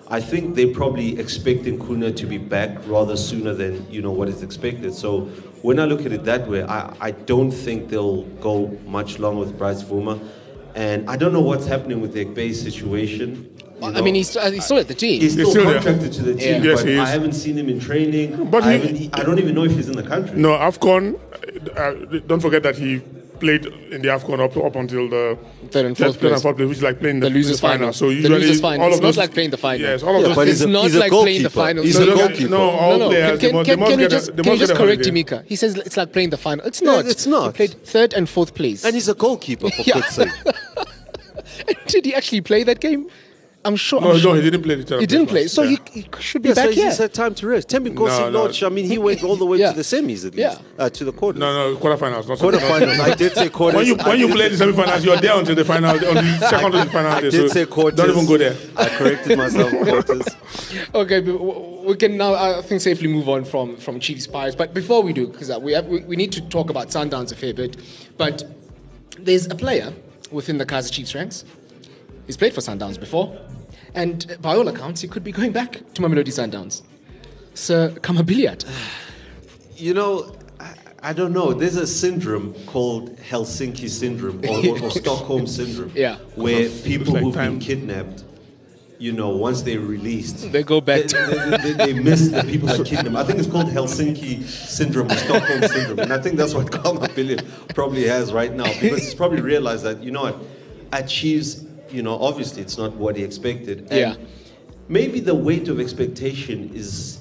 I 0.07 0.19
think 0.19 0.55
they're 0.55 0.73
probably 0.81 1.19
expecting 1.19 1.77
Khune 1.77 2.15
to 2.15 2.25
be 2.25 2.39
back 2.39 2.71
rather 2.87 3.15
sooner 3.15 3.53
than 3.53 3.85
you 3.91 4.01
know 4.01 4.11
what 4.19 4.27
is 4.27 4.41
expected. 4.41 4.95
So 4.95 5.27
when 5.61 5.77
I 5.79 5.85
look 5.85 6.03
at 6.03 6.11
it 6.11 6.23
that 6.25 6.49
way, 6.49 6.63
I, 6.63 6.79
I 6.99 7.11
don't 7.11 7.51
think 7.51 7.89
they'll 7.89 8.23
go 8.49 8.55
much 8.87 9.19
longer 9.19 9.41
with 9.41 9.55
Bruce 9.59 9.83
Bvuma. 9.83 10.17
And 10.73 11.07
I 11.07 11.15
don't 11.15 11.31
know 11.31 11.41
what's 11.51 11.67
happening 11.67 12.01
with 12.01 12.13
the 12.13 12.25
Akpeyi 12.25 12.55
situation. 12.55 13.29
You 13.81 13.87
I 13.87 14.01
mean, 14.01 14.15
he's, 14.15 14.35
uh, 14.37 14.49
he's 14.51 14.65
still 14.65 14.77
at 14.77 14.87
the 14.87 14.93
team. 14.93 15.21
He's 15.21 15.33
still 15.33 15.49
still 15.51 15.65
there. 15.65 15.75
contracted 15.75 16.13
to 16.13 16.21
the 16.23 16.35
team, 16.35 16.63
Yes, 16.63 16.81
but 16.81 16.87
he 16.89 16.93
is. 16.95 16.99
I 16.99 17.05
haven't 17.07 17.33
seen 17.33 17.57
him 17.57 17.69
in 17.69 17.79
training. 17.79 18.45
But 18.49 18.63
I, 18.63 18.77
he- 18.77 19.09
I 19.13 19.23
don't 19.23 19.39
even 19.39 19.53
know 19.55 19.63
if 19.65 19.71
he's 19.73 19.89
in 19.89 19.95
the 19.95 20.03
country. 20.03 20.37
No, 20.37 20.49
AFCON, 20.49 21.19
uh, 21.77 22.19
don't 22.27 22.39
forget 22.39 22.63
that 22.63 22.77
he 22.77 23.01
played 23.39 23.65
in 23.65 24.01
the 24.01 24.07
AFCON 24.07 24.39
up, 24.39 24.55
up 24.55 24.75
until 24.77 25.09
the 25.09 25.37
Third 25.69 25.85
and 25.87 25.97
fourth 25.97 26.15
third 26.15 26.23
and 26.23 26.31
place. 26.31 26.41
fourth 26.41 26.55
place, 26.57 26.69
which 26.69 26.77
is 26.77 26.83
like 26.83 26.99
playing 27.01 27.19
the, 27.19 27.27
The 27.27 27.35
losers' 27.35 27.59
final. 27.59 27.77
final. 27.79 27.93
So 27.93 28.07
The 28.07 28.13
usually 28.15 28.39
losers' 28.39 28.61
final. 28.61 28.81
all 28.83 28.87
It's 28.87 28.97
of 28.97 29.03
not 29.03 29.17
like 29.17 29.33
playing 29.33 29.49
the 29.49 29.57
final. 29.57 29.81
Yes, 29.81 30.03
all 30.03 30.15
of 30.15 30.21
Yeah, 30.21 30.27
those. 30.29 30.35
but 30.37 30.47
it's 30.47 30.59
he's 30.59 30.61
a- 30.61 30.69
not 30.69 30.83
he's 30.83 30.95
a 30.95 30.99
like 30.99 31.11
playing 31.11 31.43
the 31.43 31.49
final. 31.49 31.83
He's 31.83 31.97
no, 31.99 32.03
a 32.03 32.05
no, 32.05 32.15
no. 32.15 32.27
goalkeeper. 32.27 32.49
No, 32.49 32.61
all 32.69 32.91
no, 32.91 32.97
no. 32.97 33.09
players, 33.09 33.39
Can, 33.41 33.55
they 33.57 33.63
can, 33.63 33.65
can, 33.65 33.79
can 33.79 33.89
you 33.91 33.97
get 33.97 34.05
a- 34.05 34.09
just, 34.15 34.35
can 34.37 34.45
you 34.53 34.57
just 34.57 34.73
correct 34.75 35.05
holiday. 35.05 35.43
He 35.47 35.55
says 35.57 35.75
it's 35.75 35.97
like 35.97 36.13
playing 36.13 36.29
the 36.29 36.37
final. 36.37 36.65
It's 36.65 36.81
not. 36.81 37.05
it's 37.05 37.27
not. 37.27 37.47
He 37.47 37.67
played 37.67 37.83
third 37.85 38.13
and 38.13 38.29
fourth 38.29 38.55
place. 38.55 38.85
And 38.85 38.93
he's 38.95 39.09
a 39.09 39.13
goalkeeper, 39.15 39.69
for 39.69 39.81
Yeah. 39.85 39.95
God's 39.99 40.15
sake. 40.15 40.29
Did 41.87 42.05
he 42.05 42.13
actually 42.15 42.41
play 42.41 42.63
that 42.63 42.79
game? 42.79 43.07
I'm 43.65 43.75
sure. 43.75 43.99
No, 43.99 44.07
I'm 44.09 44.13
no, 44.13 44.19
sure. 44.19 44.35
he 44.35 44.41
didn't 44.43 44.61
play 44.61 44.75
the 44.75 44.83
third 44.83 45.01
He 45.01 45.07
didn't 45.07 45.25
fourth 45.25 45.31
play, 45.31 45.47
so 45.47 45.63
Yeah. 45.63 45.77
he, 45.91 46.01
he 46.01 46.07
should 46.19 46.41
be 46.43 46.49
Yeah, 46.49 46.55
back 46.55 46.65
he's 46.67 46.75
here. 46.75 46.85
he's 46.89 46.97
had 46.99 47.13
time 47.13 47.33
to 47.35 47.47
rest. 47.47 47.67
Thembinkosi 47.69 48.31
No, 48.31 48.47
no. 48.47 48.67
I 48.67 48.69
mean, 48.69 48.85
he 48.85 48.97
went 48.99 49.23
all 49.23 49.35
the 49.35 49.45
way 49.45 49.57
Yeah. 49.57 49.71
to 49.71 49.75
the 49.77 49.81
semis 49.81 50.23
at 50.25 50.35
least, 50.35 50.37
Yeah. 50.37 50.57
uh, 50.77 50.89
to 50.89 51.03
the 51.03 51.11
quarters. 51.11 51.39
No, 51.39 51.51
no, 51.73 51.75
quarterfinals. 51.77 52.27
Not 52.27 52.37
Quarterfinals. 52.37 52.99
I 52.99 53.15
did 53.15 53.33
say 53.33 53.49
quarters. 53.49 53.77
When 53.77 53.87
you 53.87 53.95
when 53.95 54.19
you 54.19 54.27
play 54.29 54.49
the 54.49 54.63
semifinals, 54.63 55.03
you're 55.03 55.17
there 55.17 55.37
until 55.39 55.55
the 55.55 55.65
final, 55.65 55.89
on 55.91 55.97
the 56.15 56.37
second 56.49 56.71
to 56.73 56.77
the 56.77 56.85
final 56.91 57.11
I 57.11 57.21
day. 57.21 57.29
did 57.31 57.41
so 57.49 57.53
say 57.53 57.65
quarters. 57.65 57.97
Don't 57.97 58.09
even 58.11 58.25
go 58.27 58.37
there. 58.37 58.55
I 58.77 58.87
corrected 58.89 59.37
myself. 59.37 59.71
quarters. 59.87 60.27
Okay, 60.93 61.19
but 61.21 61.37
we 61.85 61.95
can 61.95 62.17
now, 62.17 62.33
I 62.35 62.61
think, 62.61 62.81
safely 62.81 63.07
move 63.07 63.27
on 63.29 63.45
from, 63.45 63.77
from 63.77 63.99
Chiefs 63.99 64.27
Pirates. 64.27 64.55
But 64.55 64.73
before 64.73 65.01
we 65.01 65.11
do, 65.13 65.27
because 65.27 65.49
we, 65.59 65.73
have- 65.73 65.87
we, 65.87 65.99
we 66.01 66.15
need 66.15 66.31
to 66.33 66.41
talk 66.49 66.69
about 66.69 66.89
Sundowns 66.89 67.31
a 67.31 67.35
fair 67.35 67.53
bit, 67.53 67.77
but 68.17 68.43
there's 69.19 69.47
a 69.47 69.55
player 69.55 69.93
within 70.31 70.57
the 70.57 70.65
Kaizer 70.65 70.91
Chiefs 70.91 71.15
ranks. 71.15 71.45
He's 72.25 72.37
played 72.37 72.53
for 72.53 72.61
Sundowns 72.61 72.99
before, 72.99 73.37
and 73.95 74.37
by 74.41 74.55
all 74.55 74.67
accounts, 74.67 75.01
he 75.01 75.07
could 75.07 75.23
be 75.23 75.31
going 75.31 75.51
back 75.51 75.81
to 75.93 76.01
my 76.01 76.07
Mamelodi 76.07 76.27
Sundowns. 76.27 76.81
Sir 77.53 77.89
Khama 78.01 78.23
Billiat. 78.23 78.65
You 79.77 79.93
know, 79.93 80.35
I, 80.59 80.73
I 81.01 81.13
don't 81.13 81.31
know. 81.31 81.53
There's 81.53 81.77
a 81.77 81.87
syndrome 81.87 82.53
called 82.65 83.15
Helsinki 83.17 83.89
syndrome 83.89 84.43
or, 84.45 84.67
or, 84.67 84.83
or 84.83 84.91
Stockholm 85.03 85.47
syndrome. 85.47 85.91
Yeah. 85.95 86.17
Where 86.35 86.69
people 86.69 87.13
like 87.13 87.23
who've 87.23 87.33
time. 87.33 87.53
been 87.53 87.59
kidnapped, 87.59 88.25
you 88.99 89.13
know, 89.13 89.29
once 89.29 89.61
they're 89.61 89.79
released, 89.79 90.51
They 90.51 90.63
go 90.63 90.81
back 90.81 91.05
They, 91.07 91.25
they, 91.27 91.57
they, 91.57 91.73
they 91.73 91.93
miss 91.93 92.27
the 92.29 92.43
people 92.43 92.67
that 92.67 92.77
kidnapped 92.85 93.05
them. 93.05 93.15
I 93.15 93.23
think 93.23 93.39
it's 93.39 93.47
called 93.49 93.67
Helsinki 93.67 94.43
syndrome 94.43 95.11
or 95.11 95.15
Stockholm 95.15 95.61
syndrome, 95.63 95.99
and 95.99 96.13
I 96.13 96.21
think 96.21 96.35
that's 96.35 96.53
what 96.53 96.71
Khama 96.71 97.07
Billiat 97.09 97.73
probably 97.73 98.03
has 98.07 98.33
right 98.33 98.53
now 98.53 98.65
because 98.65 98.99
he's 98.99 99.15
probably 99.15 99.41
realized 99.41 99.83
that 99.83 100.03
you 100.03 100.11
know 100.11 100.23
what, 100.23 100.37
at 100.91 101.07
Chiefs, 101.07 101.64
you 101.89 102.01
know, 102.01 102.17
obviously 102.19 102.61
it's 102.61 102.77
not 102.77 102.93
what 102.95 103.15
he 103.15 103.23
expected. 103.23 103.87
And 103.91 103.91
Yeah. 103.91 104.15
Maybe 104.87 105.19
the 105.19 105.33
weight 105.33 105.67
of 105.67 105.79
expectation 105.79 106.71
is 106.75 107.19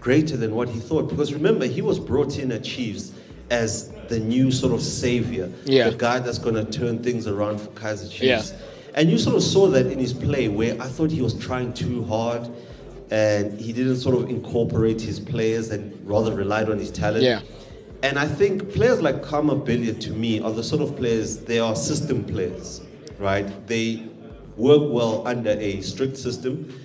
greater 0.00 0.36
than 0.36 0.54
what 0.54 0.68
he 0.68 0.80
thought. 0.80 1.08
Because 1.08 1.32
remember, 1.32 1.66
he 1.66 1.80
was 1.80 1.98
brought 1.98 2.38
in 2.38 2.52
at 2.52 2.62
Chiefs 2.64 3.12
as 3.50 3.90
the 4.08 4.20
new 4.20 4.50
sort 4.50 4.74
of 4.74 4.82
savior, 4.82 5.50
Yeah. 5.64 5.88
the 5.88 5.96
guy 5.96 6.18
that's 6.18 6.38
going 6.38 6.56
to 6.56 6.64
turn 6.64 6.98
things 7.02 7.26
around 7.26 7.60
for 7.60 7.70
Kaizer 7.70 8.10
Chiefs. 8.10 8.52
Yeah. 8.52 8.56
And 8.96 9.10
you 9.10 9.18
sort 9.18 9.34
of 9.34 9.42
saw 9.42 9.66
that 9.68 9.86
in 9.86 9.98
his 9.98 10.12
play, 10.12 10.48
where 10.48 10.74
I 10.80 10.86
thought 10.86 11.10
he 11.10 11.22
was 11.22 11.34
trying 11.34 11.72
too 11.72 12.04
hard, 12.04 12.48
and 13.10 13.58
he 13.58 13.72
didn't 13.72 13.96
sort 13.96 14.14
of 14.14 14.28
incorporate 14.28 15.00
his 15.00 15.18
players 15.18 15.70
and 15.70 15.92
rather 16.06 16.34
relied 16.34 16.68
on 16.68 16.78
his 16.78 16.90
talent. 16.90 17.24
Yeah. 17.24 17.40
And 18.02 18.18
I 18.18 18.26
think 18.26 18.74
players 18.74 19.00
like 19.00 19.22
Khama 19.22 19.56
Billiat 19.56 20.00
to 20.00 20.12
me 20.12 20.38
are 20.40 20.52
the 20.52 20.62
sort 20.62 20.82
of 20.82 20.94
players, 20.96 21.38
they 21.38 21.58
are 21.58 21.74
system 21.74 22.24
players, 22.24 22.82
right? 23.24 23.66
They 23.66 24.06
work 24.56 24.82
well 24.92 25.26
under 25.26 25.50
a 25.50 25.80
strict 25.80 26.16
system 26.16 26.80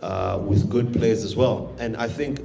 uh, 0.00 0.40
with 0.44 0.68
good 0.68 0.92
players 0.92 1.22
as 1.22 1.36
well. 1.36 1.74
And 1.78 1.96
I 1.96 2.08
think 2.08 2.40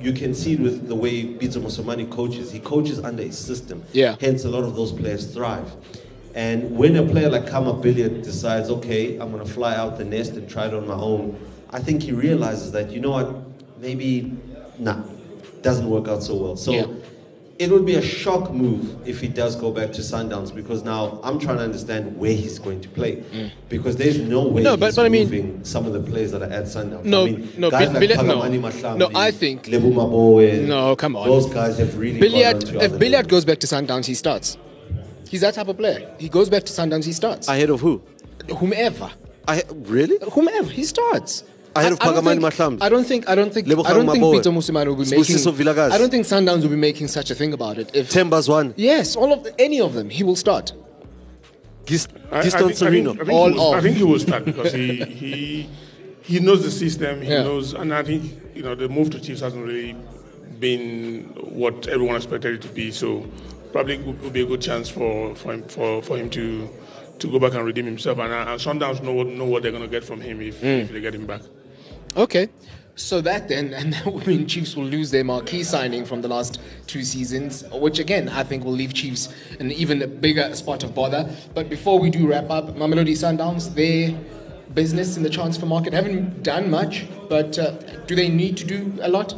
you 0.00 0.12
can 0.12 0.32
see 0.32 0.54
it 0.54 0.60
with 0.60 0.88
the 0.88 0.94
way 0.94 1.24
Pitso 1.24 1.60
Mosimane 1.60 2.10
coaches. 2.10 2.50
He 2.52 2.60
coaches 2.60 3.00
under 3.00 3.24
a 3.24 3.32
system. 3.32 3.84
Yeah. 3.92 4.16
Hence, 4.20 4.44
a 4.44 4.48
lot 4.48 4.64
of 4.64 4.76
those 4.76 4.92
players 4.92 5.26
thrive. 5.34 5.70
And 6.34 6.76
when 6.76 6.94
a 6.96 7.04
player 7.04 7.28
like 7.28 7.48
Khama 7.48 7.74
Billiat 7.82 8.22
decides, 8.22 8.70
okay, 8.70 9.18
I'm 9.18 9.32
going 9.32 9.44
to 9.44 9.52
fly 9.52 9.74
out 9.74 9.98
the 9.98 10.04
nest 10.04 10.32
and 10.34 10.48
try 10.48 10.66
it 10.66 10.74
on 10.74 10.86
my 10.86 10.94
own, 10.94 11.36
I 11.70 11.80
think 11.80 12.02
he 12.02 12.12
realizes 12.12 12.70
that, 12.72 12.90
you 12.90 13.00
know 13.00 13.10
what, 13.10 13.34
maybe, 13.80 14.36
nah, 14.78 15.02
doesn't 15.62 15.90
work 15.90 16.06
out 16.06 16.22
so 16.22 16.36
well. 16.36 16.56
So 16.56 16.72
Yeah. 16.72 16.86
It 17.58 17.70
would 17.72 17.84
be 17.84 17.96
a 17.96 18.02
shock 18.02 18.52
move 18.52 18.96
if 19.04 19.20
he 19.20 19.26
does 19.26 19.56
go 19.56 19.72
back 19.72 19.92
to 19.94 20.00
Sundowns 20.00 20.54
because 20.54 20.84
now 20.84 21.18
I'm 21.24 21.40
trying 21.40 21.56
to 21.56 21.64
understand 21.64 22.16
where 22.16 22.32
he's 22.32 22.58
going 22.60 22.80
to 22.82 22.88
play. 22.88 23.24
Because 23.68 23.96
there's 23.96 24.18
no 24.18 24.42
way 24.46 24.60
Mm. 24.60 24.64
No, 24.64 24.76
but- 24.76 24.86
he's 24.86 24.96
but 24.96 25.06
I 25.06 25.08
mean- 25.08 25.24
moving 25.24 25.64
some 25.64 25.84
of 25.84 25.92
the 25.92 25.98
players 26.00 26.30
that 26.30 26.42
are 26.42 26.52
at 26.52 26.64
Sundowns. 26.66 27.04
No, 27.04 27.22
I 27.22 27.30
mean, 27.30 27.48
no, 27.58 27.68
guys 27.70 27.88
Bi- 27.88 27.94
like 27.94 28.02
Billiat- 28.10 28.26
no. 28.26 28.36
Phakamani 28.40 28.60
Mahlambi, 28.60 28.98
No, 28.98 29.10
I 29.14 29.32
think- 29.32 29.64
Lebu 29.66 29.92
Maboe, 29.92 30.66
No, 30.68 30.94
come 30.94 31.16
on. 31.16 31.26
Those 31.28 31.46
guys 31.46 31.78
have 31.78 31.98
really 31.98 32.20
Billiat, 32.20 32.64
gone 32.74 32.76
if 32.84 32.92
other 32.92 32.98
Billiat 32.98 33.26
goes 33.26 33.44
back 33.44 33.58
to 33.58 33.66
Sundowns, 33.66 34.06
he 34.06 34.14
starts. 34.14 34.56
He's 35.28 35.40
that 35.40 35.54
type 35.54 35.66
of 35.68 35.76
player. 35.76 36.10
He 36.18 36.28
goes 36.28 36.48
back 36.48 36.62
to 36.64 36.72
Sundowns, 36.72 37.04
he 37.06 37.12
starts. 37.12 37.48
Ahead 37.48 37.70
of 37.70 37.80
who? 37.80 38.00
Whomever. 38.58 39.10
I, 39.48 39.62
really? 39.74 40.16
whomever 40.32 40.70
he 40.70 40.84
starts. 40.84 41.42
Ahead 41.78 41.92
of 41.92 41.98
I- 42.00 42.04
I 42.08 42.12
don't 42.12 42.24
Phakamani 42.24 42.52
think- 42.52 42.82
I 42.82 42.88
don't 42.88 43.04
think. 43.06 43.28
I 43.28 43.34
don't 43.34 43.52
think. 43.54 43.68
I 43.68 43.92
don't 43.94 44.06
think 44.10 44.24
Pitso 44.24 44.52
Mosimane 44.52 44.86
will 44.86 44.96
be 44.96 45.04
Sibusiso 45.04 45.52
making. 45.56 45.78
I 45.92 45.98
don't 45.98 46.10
think 46.10 46.26
Sundowns 46.26 46.62
will 46.62 46.68
be 46.70 46.76
making 46.76 47.08
such 47.08 47.30
a 47.30 47.34
thing 47.34 47.52
about 47.52 47.78
it. 47.78 47.90
If 47.94 48.10
Temba's 48.10 48.48
one. 48.48 48.74
yes, 48.76 49.16
all 49.16 49.32
of 49.32 49.44
the, 49.44 49.58
any 49.60 49.80
of 49.80 49.94
them, 49.94 50.10
he 50.10 50.22
will 50.24 50.36
start. 50.36 50.72
Gis- 51.86 52.08
I, 52.30 52.40
I 52.40 52.42
Gaston 52.42 52.68
think, 52.68 52.78
Sirino. 52.78 53.08
think, 53.10 53.20
I, 53.22 53.24
think 53.24 53.32
All 53.38 53.48
he 53.48 53.54
will, 53.54 53.72
I 53.74 53.80
think 53.80 53.96
he 53.96 54.04
will 54.04 54.18
start 54.18 54.44
because 54.44 54.72
he 54.72 55.04
he 55.04 55.68
he 56.22 56.40
knows 56.40 56.62
the 56.62 56.70
system. 56.70 57.22
He 57.22 57.30
Yeah. 57.30 57.42
knows, 57.44 57.72
and 57.72 57.94
I 57.94 58.02
think 58.02 58.22
you 58.54 58.62
know 58.62 58.74
the 58.74 58.88
move 58.88 59.10
to 59.10 59.20
Chiefs 59.20 59.40
hasn't 59.40 59.64
really 59.64 59.96
been 60.60 61.24
what 61.60 61.86
everyone 61.88 62.16
expected 62.16 62.54
it 62.56 62.62
to 62.62 62.68
be. 62.68 62.90
So 62.90 63.24
probably 63.72 63.98
would 63.98 64.20
would 64.22 64.32
be 64.32 64.42
a 64.42 64.46
good 64.46 64.60
chance 64.60 64.88
for 64.88 65.34
for 65.34 65.52
him 65.54 65.62
for, 65.68 66.02
for 66.02 66.16
him 66.18 66.28
to 66.30 66.68
to 67.20 67.26
go 67.30 67.38
back 67.38 67.54
and 67.54 67.64
redeem 67.64 67.86
himself. 67.86 68.18
And, 68.18 68.32
uh, 68.32 68.44
and 68.48 68.60
Sundowns 68.60 69.02
know 69.02 69.12
what 69.12 69.26
know 69.28 69.44
what 69.46 69.62
they're 69.62 69.72
going 69.72 69.82
to 69.82 69.88
get 69.88 70.04
from 70.04 70.20
him 70.20 70.40
if, 70.42 70.60
Mm. 70.60 70.82
if 70.82 70.92
they 70.92 71.00
get 71.00 71.14
him 71.14 71.26
back. 71.26 71.40
Okay. 72.16 72.48
So 72.96 73.20
that 73.20 73.48
then, 73.48 73.72
and 73.78 73.92
that 73.92 74.06
would 74.06 74.26
mean 74.26 74.46
Chiefs 74.46 74.74
will 74.76 74.84
lose 74.84 75.10
their 75.10 75.24
marquee 75.24 75.62
signing 75.62 76.04
from 76.04 76.20
the 76.20 76.28
last 76.28 76.60
two 76.86 77.02
seasons, 77.02 77.64
which 77.72 77.98
again 77.98 78.28
I 78.28 78.42
think 78.42 78.64
will 78.64 78.72
leave 78.72 78.92
Chiefs 78.92 79.32
in 79.60 79.70
even 79.72 80.02
a 80.02 80.06
bigger 80.06 80.54
spot 80.54 80.82
of 80.84 80.94
bother. 80.94 81.30
But 81.54 81.68
before 81.68 81.98
we 81.98 82.10
do 82.10 82.26
wrap 82.28 82.50
up, 82.50 82.76
Mamelodi 82.76 83.12
Sundowns, 83.12 83.74
their 83.74 84.18
business 84.74 85.16
in 85.16 85.22
the 85.22 85.30
transfer 85.30 85.66
market 85.66 85.92
haven't 85.92 86.42
done 86.42 86.70
much, 86.70 87.06
but 87.28 87.58
uh, 87.58 87.70
do 88.06 88.14
they 88.14 88.28
need 88.28 88.56
to 88.58 88.64
do 88.64 88.92
a 89.00 89.08
lot? 89.08 89.34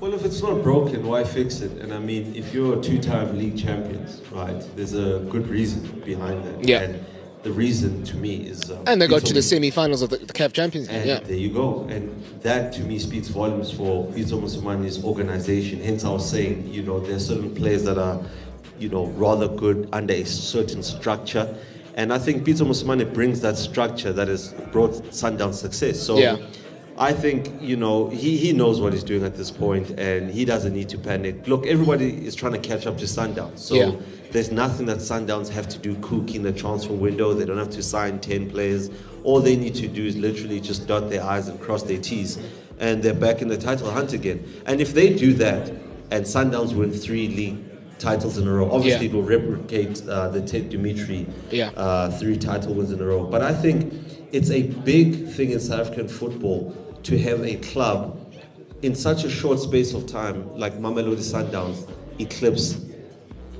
Well, 0.00 0.14
if 0.14 0.24
it's 0.24 0.42
not 0.42 0.62
broken, 0.64 1.06
why 1.06 1.22
fix 1.22 1.60
it? 1.60 1.70
And 1.80 1.94
I 1.94 2.00
mean, 2.00 2.34
if 2.34 2.52
you're 2.52 2.82
two-time 2.82 3.38
league 3.38 3.56
champions, 3.56 4.20
right? 4.32 4.60
There's 4.74 4.94
a 4.94 5.20
good 5.30 5.46
reason 5.46 6.00
behind 6.04 6.44
that. 6.44 6.68
Yeah. 6.68 6.80
And 6.80 7.06
the 7.42 7.52
reason 7.52 8.04
to 8.04 8.16
me 8.16 8.36
is. 8.46 8.70
Um, 8.70 8.78
And 8.86 9.02
they 9.02 9.06
got 9.08 9.22
Pitso- 9.22 9.26
to 9.28 9.34
the 9.34 9.42
semi-finals 9.42 10.02
of 10.02 10.10
the, 10.10 10.18
the 10.18 10.32
CAF 10.32 10.52
Champions 10.52 10.88
League. 10.88 10.96
And 10.98 11.06
Yeah. 11.08 11.20
there 11.20 11.36
you 11.36 11.50
go. 11.50 11.86
And 11.90 12.10
that 12.42 12.72
to 12.74 12.82
me 12.82 12.98
speaks 12.98 13.28
volumes 13.28 13.70
for 13.70 14.06
Pitso 14.08 14.40
Mosimane's 14.40 15.02
organization. 15.04 15.80
Hence, 15.82 16.04
I 16.04 16.10
was 16.10 16.28
saying, 16.28 16.68
you 16.72 16.82
know, 16.82 17.00
there 17.00 17.16
are 17.16 17.20
certain 17.20 17.54
players 17.54 17.82
that 17.84 17.98
are, 17.98 18.20
you 18.78 18.88
know, 18.88 19.06
rather 19.16 19.48
good 19.48 19.88
under 19.92 20.14
a 20.14 20.24
certain 20.24 20.82
structure. 20.82 21.52
And 21.94 22.12
I 22.12 22.18
think 22.18 22.44
Pitso 22.44 22.66
Mosimane 22.66 23.12
brings 23.12 23.40
that 23.40 23.58
structure 23.58 24.12
that 24.12 24.28
has 24.28 24.54
brought 24.72 25.12
Sundown 25.14 25.52
success. 25.52 26.00
So 26.00 26.18
Yeah. 26.18 26.36
I 26.98 27.12
think, 27.12 27.50
you 27.60 27.76
know, 27.76 28.08
he, 28.08 28.36
he 28.36 28.52
knows 28.52 28.80
what 28.80 28.92
he's 28.92 29.02
doing 29.02 29.24
at 29.24 29.34
this 29.34 29.50
point 29.50 29.90
and 29.98 30.30
he 30.30 30.44
doesn't 30.44 30.74
need 30.74 30.88
to 30.90 30.98
panic. 30.98 31.46
Look, 31.48 31.66
everybody 31.66 32.24
is 32.26 32.34
trying 32.34 32.52
to 32.52 32.58
catch 32.58 32.86
up 32.86 32.98
to 32.98 33.06
Sundown. 33.06 33.56
So 33.56 33.74
Yeah. 33.74 33.92
there's 34.30 34.52
nothing 34.52 34.86
that 34.86 34.98
Sundowns 34.98 35.48
have 35.48 35.68
to 35.70 35.78
do 35.78 35.94
cook 36.02 36.34
in 36.34 36.42
the 36.42 36.52
transfer 36.52 36.92
window. 36.92 37.32
They 37.32 37.46
don't 37.46 37.58
have 37.58 37.70
to 37.70 37.82
sign 37.82 38.18
10 38.20 38.50
players. 38.50 38.90
All 39.24 39.40
they 39.40 39.56
need 39.56 39.74
to 39.76 39.88
do 39.88 40.04
is 40.04 40.16
literally 40.16 40.60
just 40.60 40.86
dot 40.86 41.08
their 41.08 41.22
I's 41.24 41.48
and 41.48 41.58
cross 41.60 41.82
their 41.82 41.98
T's. 41.98 42.38
And 42.78 43.02
they're 43.02 43.14
back 43.14 43.40
in 43.40 43.48
the 43.48 43.56
title 43.58 43.90
hunt 43.90 44.12
again. 44.12 44.44
And 44.66 44.80
if 44.80 44.92
they 44.92 45.14
do 45.14 45.32
that, 45.34 45.70
and 46.10 46.24
Sundowns 46.26 46.74
win 46.74 46.92
three 46.92 47.28
league 47.28 47.58
titles 47.98 48.36
in 48.36 48.46
a 48.46 48.52
row, 48.52 48.70
obviously 48.70 49.06
Yeah. 49.06 49.12
it 49.12 49.14
will 49.14 49.22
replicate 49.22 50.06
uh, 50.08 50.28
the 50.28 50.42
Ted 50.42 50.70
Dumitru 50.70 51.26
Yeah. 51.50 51.70
uh, 51.76 52.10
three 52.10 52.36
title 52.36 52.74
wins 52.74 52.90
in 52.92 53.00
a 53.00 53.04
row. 53.06 53.24
But 53.24 53.40
I 53.42 53.54
think 53.54 53.94
it's 54.32 54.50
a 54.50 54.62
big 54.62 55.28
thing 55.28 55.50
in 55.50 55.60
South 55.60 55.80
African 55.80 56.08
football 56.08 56.74
to 57.04 57.18
have 57.18 57.42
a 57.44 57.56
club 57.56 58.18
in 58.82 58.94
such 58.94 59.24
a 59.24 59.30
short 59.30 59.60
space 59.60 59.94
of 59.94 60.06
time, 60.06 60.56
like 60.58 60.74
Mamelodi 60.78 61.18
Sundowns, 61.18 61.88
eclipse 62.18 62.80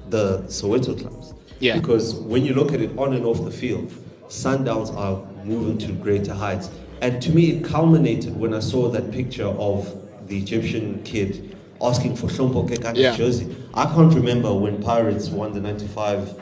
the 0.08 0.38
Soweto 0.48 0.98
clubs. 0.98 1.34
Yeah. 1.60 1.78
Because 1.78 2.14
when 2.14 2.44
you 2.44 2.54
look 2.54 2.72
at 2.72 2.80
it 2.80 2.96
on 2.98 3.12
and 3.14 3.24
off 3.24 3.44
the 3.44 3.50
field, 3.50 3.92
Sundowns 4.28 4.94
are 4.96 5.22
moving 5.44 5.78
to 5.78 5.92
greater 5.92 6.34
heights. 6.34 6.70
And 7.02 7.20
to 7.22 7.30
me, 7.30 7.50
it 7.50 7.64
culminated 7.64 8.36
when 8.36 8.54
I 8.54 8.60
saw 8.60 8.88
that 8.88 9.12
picture 9.12 9.46
of 9.46 9.94
the 10.26 10.38
Egyptian 10.38 11.02
kid 11.04 11.56
asking 11.80 12.16
for 12.16 12.28
Hlompho 12.28 12.68
Kekana's 12.68 12.98
Yeah. 12.98 13.16
jersey. 13.16 13.54
I 13.74 13.84
can't 13.86 14.14
remember 14.14 14.52
when 14.54 14.82
Pirates 14.82 15.28
won 15.28 15.52
the 15.52 15.60
95 15.60 16.34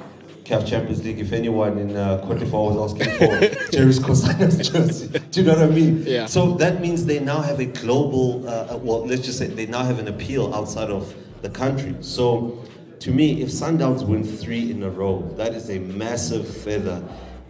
CAF 0.50 0.66
Champions 0.66 1.04
League, 1.04 1.20
if 1.20 1.32
anyone 1.32 1.78
in 1.78 1.96
uh, 1.96 2.18
Cote 2.26 2.40
d'Ivoire 2.40 2.74
was 2.74 2.92
asking 2.92 3.12
for 3.18 3.38
Jerry 3.70 3.92
Sikhosana's 3.92 4.68
jersey, 4.68 5.06
do 5.30 5.40
you 5.40 5.46
know 5.46 5.54
what 5.54 5.62
I 5.62 5.72
mean? 5.72 6.02
Yeah. 6.04 6.26
So 6.26 6.54
that 6.56 6.80
means 6.80 7.06
they 7.06 7.20
now 7.20 7.40
have 7.40 7.60
a 7.60 7.66
global, 7.66 8.48
uh, 8.48 8.76
well, 8.78 9.06
let's 9.06 9.22
just 9.22 9.38
say 9.38 9.46
they 9.46 9.66
now 9.66 9.84
have 9.84 10.00
an 10.00 10.08
appeal 10.08 10.52
outside 10.52 10.90
of 10.90 11.14
the 11.42 11.50
country. 11.50 11.94
So 12.00 12.64
to 12.98 13.12
me, 13.12 13.42
if 13.42 13.50
Sundowns 13.50 14.04
win 14.04 14.24
three 14.24 14.72
in 14.72 14.82
a 14.82 14.90
row, 14.90 15.22
that 15.36 15.54
is 15.54 15.70
a 15.70 15.78
massive 15.78 16.48
feather 16.48 17.00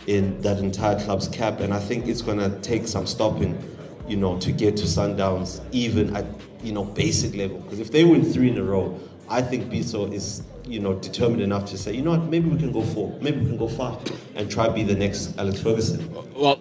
in 0.07 0.39
that 0.43 0.59
entire 0.59 1.03
club's 1.03 1.27
cap, 1.29 1.61
and 1.61 1.73
I 1.73 1.79
think 1.79 2.07
it's 2.07 2.21
going 2.21 2.39
to 2.39 2.51
take 2.61 2.87
some 2.87 3.07
stopping, 3.07 3.59
you 4.07 4.19
know, 4.19 4.39
to 4.41 4.53
get 4.53 4.77
to 4.77 4.85
Sundowns 4.85 5.63
even 5.73 6.15
at 6.15 6.27
you 6.63 6.73
know 6.73 6.85
basic 6.85 7.35
level. 7.35 7.61
Because 7.61 7.81
if 7.81 7.91
they 7.93 8.05
win 8.05 8.31
three 8.31 8.51
in 8.51 8.59
a 8.59 8.63
row, 8.63 9.01
I 9.29 9.41
think 9.41 9.71
Pitso 9.71 10.13
is 10.13 10.43
you 10.70 10.78
know 10.80 10.94
determined 10.94 11.42
enough 11.42 11.64
to 11.66 11.76
say, 11.76 11.92
you 11.92 12.02
know 12.02 12.12
what, 12.12 12.24
maybe 12.24 12.48
we 12.48 12.59
can 12.59 12.72
go 12.72 12.83
four, 12.83 13.16
maybe 13.20 13.40
we 13.40 13.46
can 13.46 13.56
go 13.59 13.68
five, 13.68 13.96
and 14.37 14.50
try 14.50 14.66
to 14.66 14.72
be 14.72 14.83
the 14.85 14.94
next 14.94 15.37
Alex 15.38 15.61
Ferguson. 15.61 16.00
Well, 16.35 16.61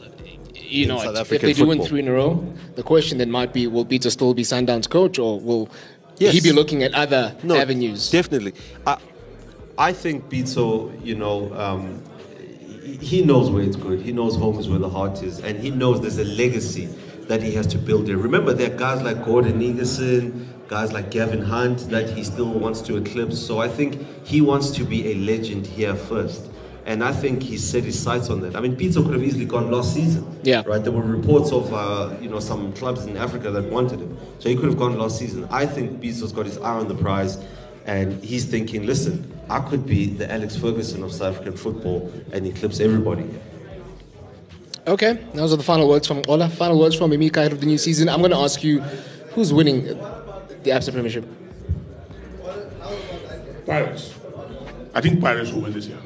you 0.56 0.88
know, 0.88 0.98
South 1.00 1.16
if 1.16 1.22
African 1.22 1.48
they 1.48 1.54
do 1.54 1.66
win 1.68 1.82
three 1.84 2.00
in 2.00 2.08
a 2.08 2.14
row, 2.14 2.44
the 2.76 2.84
question 2.84 3.18
then 3.20 3.30
might 3.32 3.54
be: 3.54 3.68
Will 3.68 3.86
Peter 3.86 4.10
still 4.10 4.34
be 4.34 4.44
Sundowns 4.44 4.90
coach, 4.90 5.20
or 5.20 5.40
will 5.40 5.70
Yes. 6.18 6.34
he 6.34 6.42
be 6.42 6.52
looking 6.52 6.84
at 6.84 6.94
other 6.94 7.36
avenues? 7.50 8.10
Definitely. 8.12 8.54
I, 8.86 8.98
I 9.78 9.94
think 9.94 10.30
Pitso, 10.30 10.92
you 11.06 11.16
know, 11.16 11.54
um, 11.56 12.04
he- 12.84 12.98
he 13.12 13.22
knows 13.24 13.50
where 13.50 13.64
it's 13.64 13.78
good. 13.78 14.02
He 14.02 14.12
knows 14.12 14.36
home 14.36 14.60
is 14.60 14.68
where 14.68 14.80
the 14.80 14.90
heart 14.90 15.24
is. 15.24 15.40
And 15.40 15.58
he 15.60 15.70
knows 15.70 16.02
there's 16.02 16.18
a 16.18 16.26
legacy 16.26 16.90
that 17.30 17.42
he 17.42 17.52
has 17.54 17.68
to 17.68 17.78
build 17.78 18.08
there. 18.08 18.18
Remember, 18.18 18.52
there 18.54 18.70
are 18.74 18.78
guys 18.78 19.02
like 19.02 19.24
Gordon 19.24 19.62
Igesund, 19.62 20.46
guys 20.70 20.94
like 20.94 21.10
Gavin 21.10 21.42
Hunt 21.42 21.90
that 21.90 22.10
he 22.12 22.24
still 22.24 22.54
wants 22.54 22.80
to 22.82 22.96
eclipse. 22.96 23.40
So 23.40 23.58
I 23.58 23.68
think 23.68 24.06
he 24.26 24.40
wants 24.40 24.70
to 24.72 24.84
be 24.84 25.12
a 25.12 25.16
legend 25.16 25.66
here 25.66 25.96
first. 25.96 26.46
And 26.86 27.04
I 27.04 27.12
think 27.12 27.44
he 27.44 27.58
set 27.58 27.84
his 27.84 28.00
sights 28.00 28.30
on 28.30 28.40
that. 28.42 28.56
I 28.56 28.62
mean, 28.62 28.76
Pitso 28.76 29.04
could 29.04 29.14
have 29.14 29.24
easily 29.24 29.46
gone 29.46 29.70
last 29.70 29.94
season. 29.94 30.40
Yeah. 30.44 30.64
Right. 30.66 30.82
There 30.82 30.92
were 30.94 31.02
reports 31.02 31.52
of 31.52 31.74
uh, 31.74 32.16
you 32.22 32.30
know 32.30 32.40
some 32.40 32.72
clubs 32.74 33.06
in 33.06 33.18
Africa 33.18 33.52
that 33.52 33.66
wanted 33.66 34.00
him, 34.00 34.18
so 34.40 34.48
he 34.50 34.56
could 34.56 34.66
have 34.66 34.78
gone 34.78 34.98
last 34.98 35.20
season. 35.20 35.48
I 35.52 35.66
think 35.66 36.02
Pitso's 36.02 36.32
got 36.32 36.46
his 36.46 36.58
eye 36.60 36.78
on 36.78 36.88
the 36.88 36.96
prize, 36.96 37.38
and 37.86 38.24
he's 38.24 38.46
thinking, 38.46 38.88
listen, 38.88 39.40
I 39.50 39.60
could 39.60 39.86
be 39.86 40.08
the 40.08 40.32
Alex 40.32 40.56
Ferguson 40.56 41.04
of 41.04 41.12
South 41.12 41.36
African 41.36 41.58
football 41.58 42.12
and 42.32 42.48
eclipse 42.48 42.80
everybody. 42.80 43.28
Okay, 44.88 45.14
those 45.34 45.54
are 45.54 45.58
the 45.58 45.64
final 45.64 45.88
words 45.88 46.08
from 46.08 46.24
Ola. 46.28 46.50
Final 46.50 46.80
words 46.80 46.96
from 46.96 47.12
Emeka 47.12 47.38
ahead 47.38 47.52
of 47.52 47.60
the 47.60 47.68
new 47.68 47.78
season. 47.78 48.10
I'm 48.10 48.20
going 48.20 48.32
to 48.32 48.38
ask 48.38 48.64
you, 48.64 48.80
who's 49.34 49.54
winning 49.54 49.86
the 50.64 50.72
ABSA 50.72 50.92
Premiership? 50.94 51.26
Pirates. 53.66 54.14
I 54.94 55.02
think 55.02 55.22
Pirates 55.22 55.52
will 55.52 55.62
win 55.62 55.74
this 55.74 55.88
year. 55.88 55.98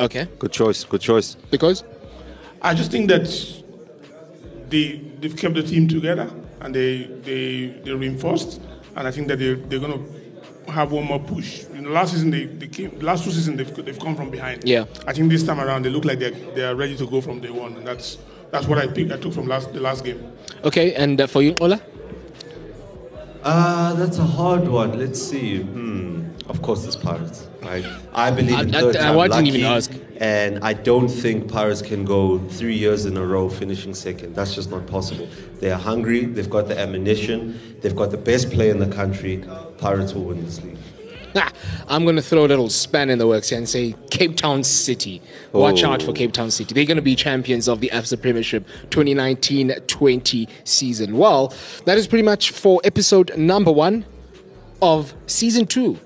Okay, 0.00 0.26
Good 0.38 0.52
choice. 0.52 0.84
Good 0.84 1.00
choice. 1.00 1.36
because 1.50 1.84
I 2.60 2.74
just 2.74 2.90
think 2.90 3.08
that 3.08 3.26
they 4.68 5.00
they've 5.20 5.36
kept 5.36 5.54
the 5.54 5.62
team 5.62 5.86
together 5.86 6.30
and 6.60 6.74
they 6.74 7.04
they 7.22 7.66
they 7.84 7.92
reinforced, 7.92 8.60
and 8.96 9.06
I 9.06 9.10
think 9.10 9.28
that 9.28 9.38
they 9.38 9.54
they're 9.54 9.78
gonna 9.78 10.00
have 10.68 10.90
one 10.92 11.04
more 11.04 11.20
push. 11.20 11.64
You 11.74 11.82
know, 11.82 11.90
last 11.90 12.12
season 12.12 12.30
they, 12.30 12.46
they 12.46 12.68
came 12.68 12.98
last 13.00 13.24
two 13.24 13.30
seasons 13.30 13.58
they've 13.58 13.84
they've 13.84 13.98
come 13.98 14.16
from 14.16 14.30
behind. 14.30 14.64
Yeah. 14.64 14.86
I 15.06 15.12
think 15.12 15.30
this 15.30 15.42
time 15.44 15.60
around 15.60 15.84
they 15.84 15.90
look 15.90 16.04
like 16.04 16.18
they 16.18 16.30
they 16.30 16.64
are 16.64 16.74
ready 16.74 16.96
to 16.96 17.06
go 17.06 17.20
from 17.20 17.40
day 17.40 17.50
one, 17.50 17.74
and 17.76 17.86
that's 17.86 18.18
that's 18.50 18.66
what 18.66 18.78
I 18.78 18.86
picked. 18.86 19.12
I 19.12 19.18
took 19.18 19.34
from 19.34 19.46
last 19.46 19.72
the 19.72 19.80
last 19.80 20.04
game. 20.04 20.32
okay, 20.64 20.94
and 20.94 21.20
uh, 21.20 21.26
for 21.26 21.42
you, 21.42 21.54
Ola. 21.60 21.80
Uh, 23.42 23.94
that's 23.94 24.18
a 24.18 24.24
hard 24.24 24.68
one. 24.68 24.98
Let's 24.98 25.20
see. 25.20 25.62
Hmm. 25.62 26.28
Of 26.48 26.60
course, 26.62 26.84
it's 26.86 26.96
Pirates. 26.96 27.48
Right? 27.62 27.84
I 28.12 28.30
believe 28.30 28.58
in 28.58 28.74
I- 28.74 28.78
I- 28.78 28.80
third 28.82 28.96
I 28.96 29.00
time 29.00 29.16
wouldn't 29.16 29.46
even 29.46 29.64
ask. 29.64 29.92
and 30.18 30.58
I 30.62 30.72
don't 30.72 31.08
think 31.08 31.48
Pirates 31.48 31.82
can 31.82 32.04
go 32.04 32.38
three 32.38 32.74
years 32.76 33.06
in 33.06 33.16
a 33.16 33.24
row 33.24 33.48
finishing 33.48 33.94
second. 33.94 34.34
That's 34.34 34.54
just 34.54 34.70
not 34.70 34.86
possible. 34.86 35.28
They 35.60 35.70
are 35.70 35.78
hungry. 35.78 36.24
They've 36.26 36.50
got 36.50 36.66
the 36.68 36.78
ammunition. 36.78 37.58
They've 37.80 37.94
got 37.96 38.10
the 38.10 38.16
best 38.16 38.50
player 38.50 38.70
in 38.72 38.78
the 38.78 38.94
country. 38.94 39.44
Pirates 39.78 40.14
will 40.14 40.24
win 40.24 40.44
this 40.44 40.62
league. 40.62 40.76
I'm 41.88 42.04
going 42.04 42.16
to 42.16 42.22
throw 42.22 42.44
a 42.44 42.48
little 42.48 42.68
span 42.70 43.10
in 43.10 43.18
the 43.18 43.26
works 43.26 43.48
here 43.50 43.58
and 43.58 43.68
say 43.68 43.94
Cape 44.10 44.36
Town 44.36 44.62
City. 44.64 45.20
Watch 45.52 45.82
Oh. 45.82 45.90
out 45.90 46.02
for 46.02 46.10
oh. 46.10 46.14
Cape 46.14 46.32
Town 46.32 46.50
City. 46.50 46.74
They're 46.74 46.84
going 46.84 46.96
to 46.96 47.02
be 47.02 47.14
champions 47.16 47.68
of 47.68 47.80
the 47.80 47.90
ABSA 47.92 48.20
Premiership 48.20 48.66
2019-20 48.90 50.48
season. 50.64 51.16
Well, 51.18 51.52
that 51.86 51.98
is 51.98 52.06
pretty 52.06 52.22
much 52.24 52.50
for 52.50 52.80
episode 52.84 53.36
number 53.36 53.72
one 53.72 54.04
of 54.80 55.14
season 55.26 55.66
two. 55.66 55.98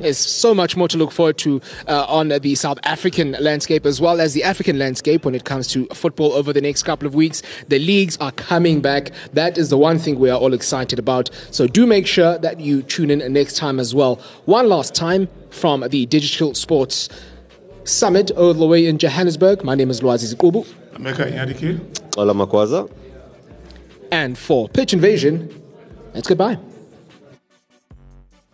There's 0.00 0.18
so 0.18 0.54
much 0.54 0.76
more 0.76 0.88
to 0.88 0.96
look 0.96 1.12
forward 1.12 1.36
to 1.38 1.60
uh, 1.86 2.06
on 2.08 2.28
the 2.28 2.54
South 2.54 2.78
African 2.84 3.32
landscape 3.40 3.84
as 3.84 4.00
well 4.00 4.18
as 4.20 4.32
the 4.32 4.42
African 4.42 4.78
landscape 4.78 5.26
when 5.26 5.34
it 5.34 5.44
comes 5.44 5.68
to 5.68 5.86
football 5.88 6.32
over 6.32 6.52
the 6.54 6.60
next 6.62 6.84
couple 6.84 7.06
of 7.06 7.14
weeks. 7.14 7.42
The 7.68 7.78
leagues 7.78 8.16
are 8.16 8.32
coming 8.32 8.80
back. 8.80 9.10
That 9.34 9.58
is 9.58 9.68
the 9.68 9.76
one 9.76 9.98
thing 9.98 10.18
we 10.18 10.30
are 10.30 10.38
all 10.38 10.54
excited 10.54 10.98
about. 10.98 11.28
So 11.50 11.66
do 11.66 11.86
make 11.86 12.06
sure 12.06 12.38
that 12.38 12.60
you 12.60 12.82
tune 12.82 13.10
in 13.10 13.32
next 13.32 13.58
time 13.58 13.78
as 13.78 13.94
well. 13.94 14.16
One 14.46 14.68
last 14.70 14.94
time 14.94 15.28
from 15.50 15.86
the 15.88 16.06
Digital 16.06 16.54
Sports 16.54 17.08
Summit 17.84 18.30
all 18.32 18.54
the 18.54 18.66
way 18.66 18.86
in 18.86 18.96
Johannesburg. 18.98 19.64
My 19.64 19.74
name 19.74 19.90
is 19.90 20.00
Lwazi 20.00 20.32
Zikubu. 20.34 20.66
Emeka 20.94 21.30
Inyadike. 21.30 22.16
Ola 22.16 22.32
Makwaza. 22.32 22.90
And 24.10 24.36
for 24.38 24.68
Pitch 24.68 24.92
Invasion, 24.92 25.48
it's 26.14 26.26
goodbye. 26.26 26.58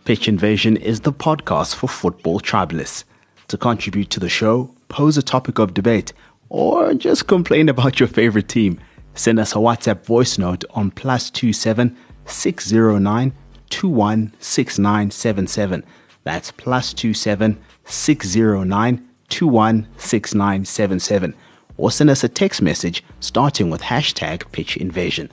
Pitch 0.07 0.29
Invasion 0.29 0.77
is 0.77 1.01
the 1.01 1.11
podcast 1.11 1.75
for 1.75 1.89
football 1.89 2.39
tribalists. 2.39 3.03
To 3.49 3.57
contribute 3.57 4.09
to 4.11 4.21
the 4.21 4.29
show, 4.29 4.73
pose 4.87 5.17
a 5.17 5.21
topic 5.21 5.59
of 5.59 5.73
debate, 5.73 6.13
or 6.47 6.93
just 6.93 7.27
complain 7.27 7.67
about 7.67 7.99
your 7.99 8.07
favorite 8.07 8.47
team, 8.47 8.79
send 9.15 9.37
us 9.37 9.51
a 9.51 9.57
WhatsApp 9.57 10.05
voice 10.05 10.37
note 10.37 10.63
on 10.69 10.91
plus 10.91 11.29
two 11.29 11.51
seven 11.51 11.97
six 12.23 12.65
zero 12.65 12.97
nine 12.97 13.33
two 13.69 13.89
one 13.89 14.33
six 14.39 14.79
nine 14.79 15.11
seven 15.11 15.45
seven. 15.45 15.83
That's 16.23 16.51
plus 16.51 16.93
two 16.93 17.13
seven 17.13 17.59
six 17.83 18.29
zero 18.29 18.63
nine 18.63 19.05
two 19.27 19.47
one 19.47 19.89
six 19.97 20.33
nine 20.33 20.63
seven 20.63 21.01
seven. 21.01 21.35
Or 21.75 21.91
send 21.91 22.09
us 22.09 22.23
a 22.23 22.29
text 22.29 22.61
message 22.61 23.03
starting 23.19 23.69
with 23.69 23.81
hashtag 23.81 24.49
Pitch 24.53 24.77
Invasion. 24.77 25.29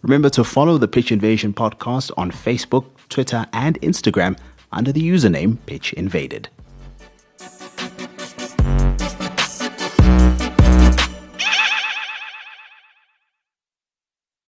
Remember 0.00 0.30
to 0.30 0.42
follow 0.42 0.78
the 0.78 0.88
Pitch 0.88 1.12
Invasion 1.12 1.52
podcast 1.52 2.12
on 2.16 2.30
Facebook, 2.30 2.86
Twitter, 3.08 3.46
and 3.52 3.80
Instagram 3.80 4.38
under 4.72 4.92
the 4.92 5.08
username 5.08 5.58
Pitch 5.66 5.92
Invaded. 5.92 6.48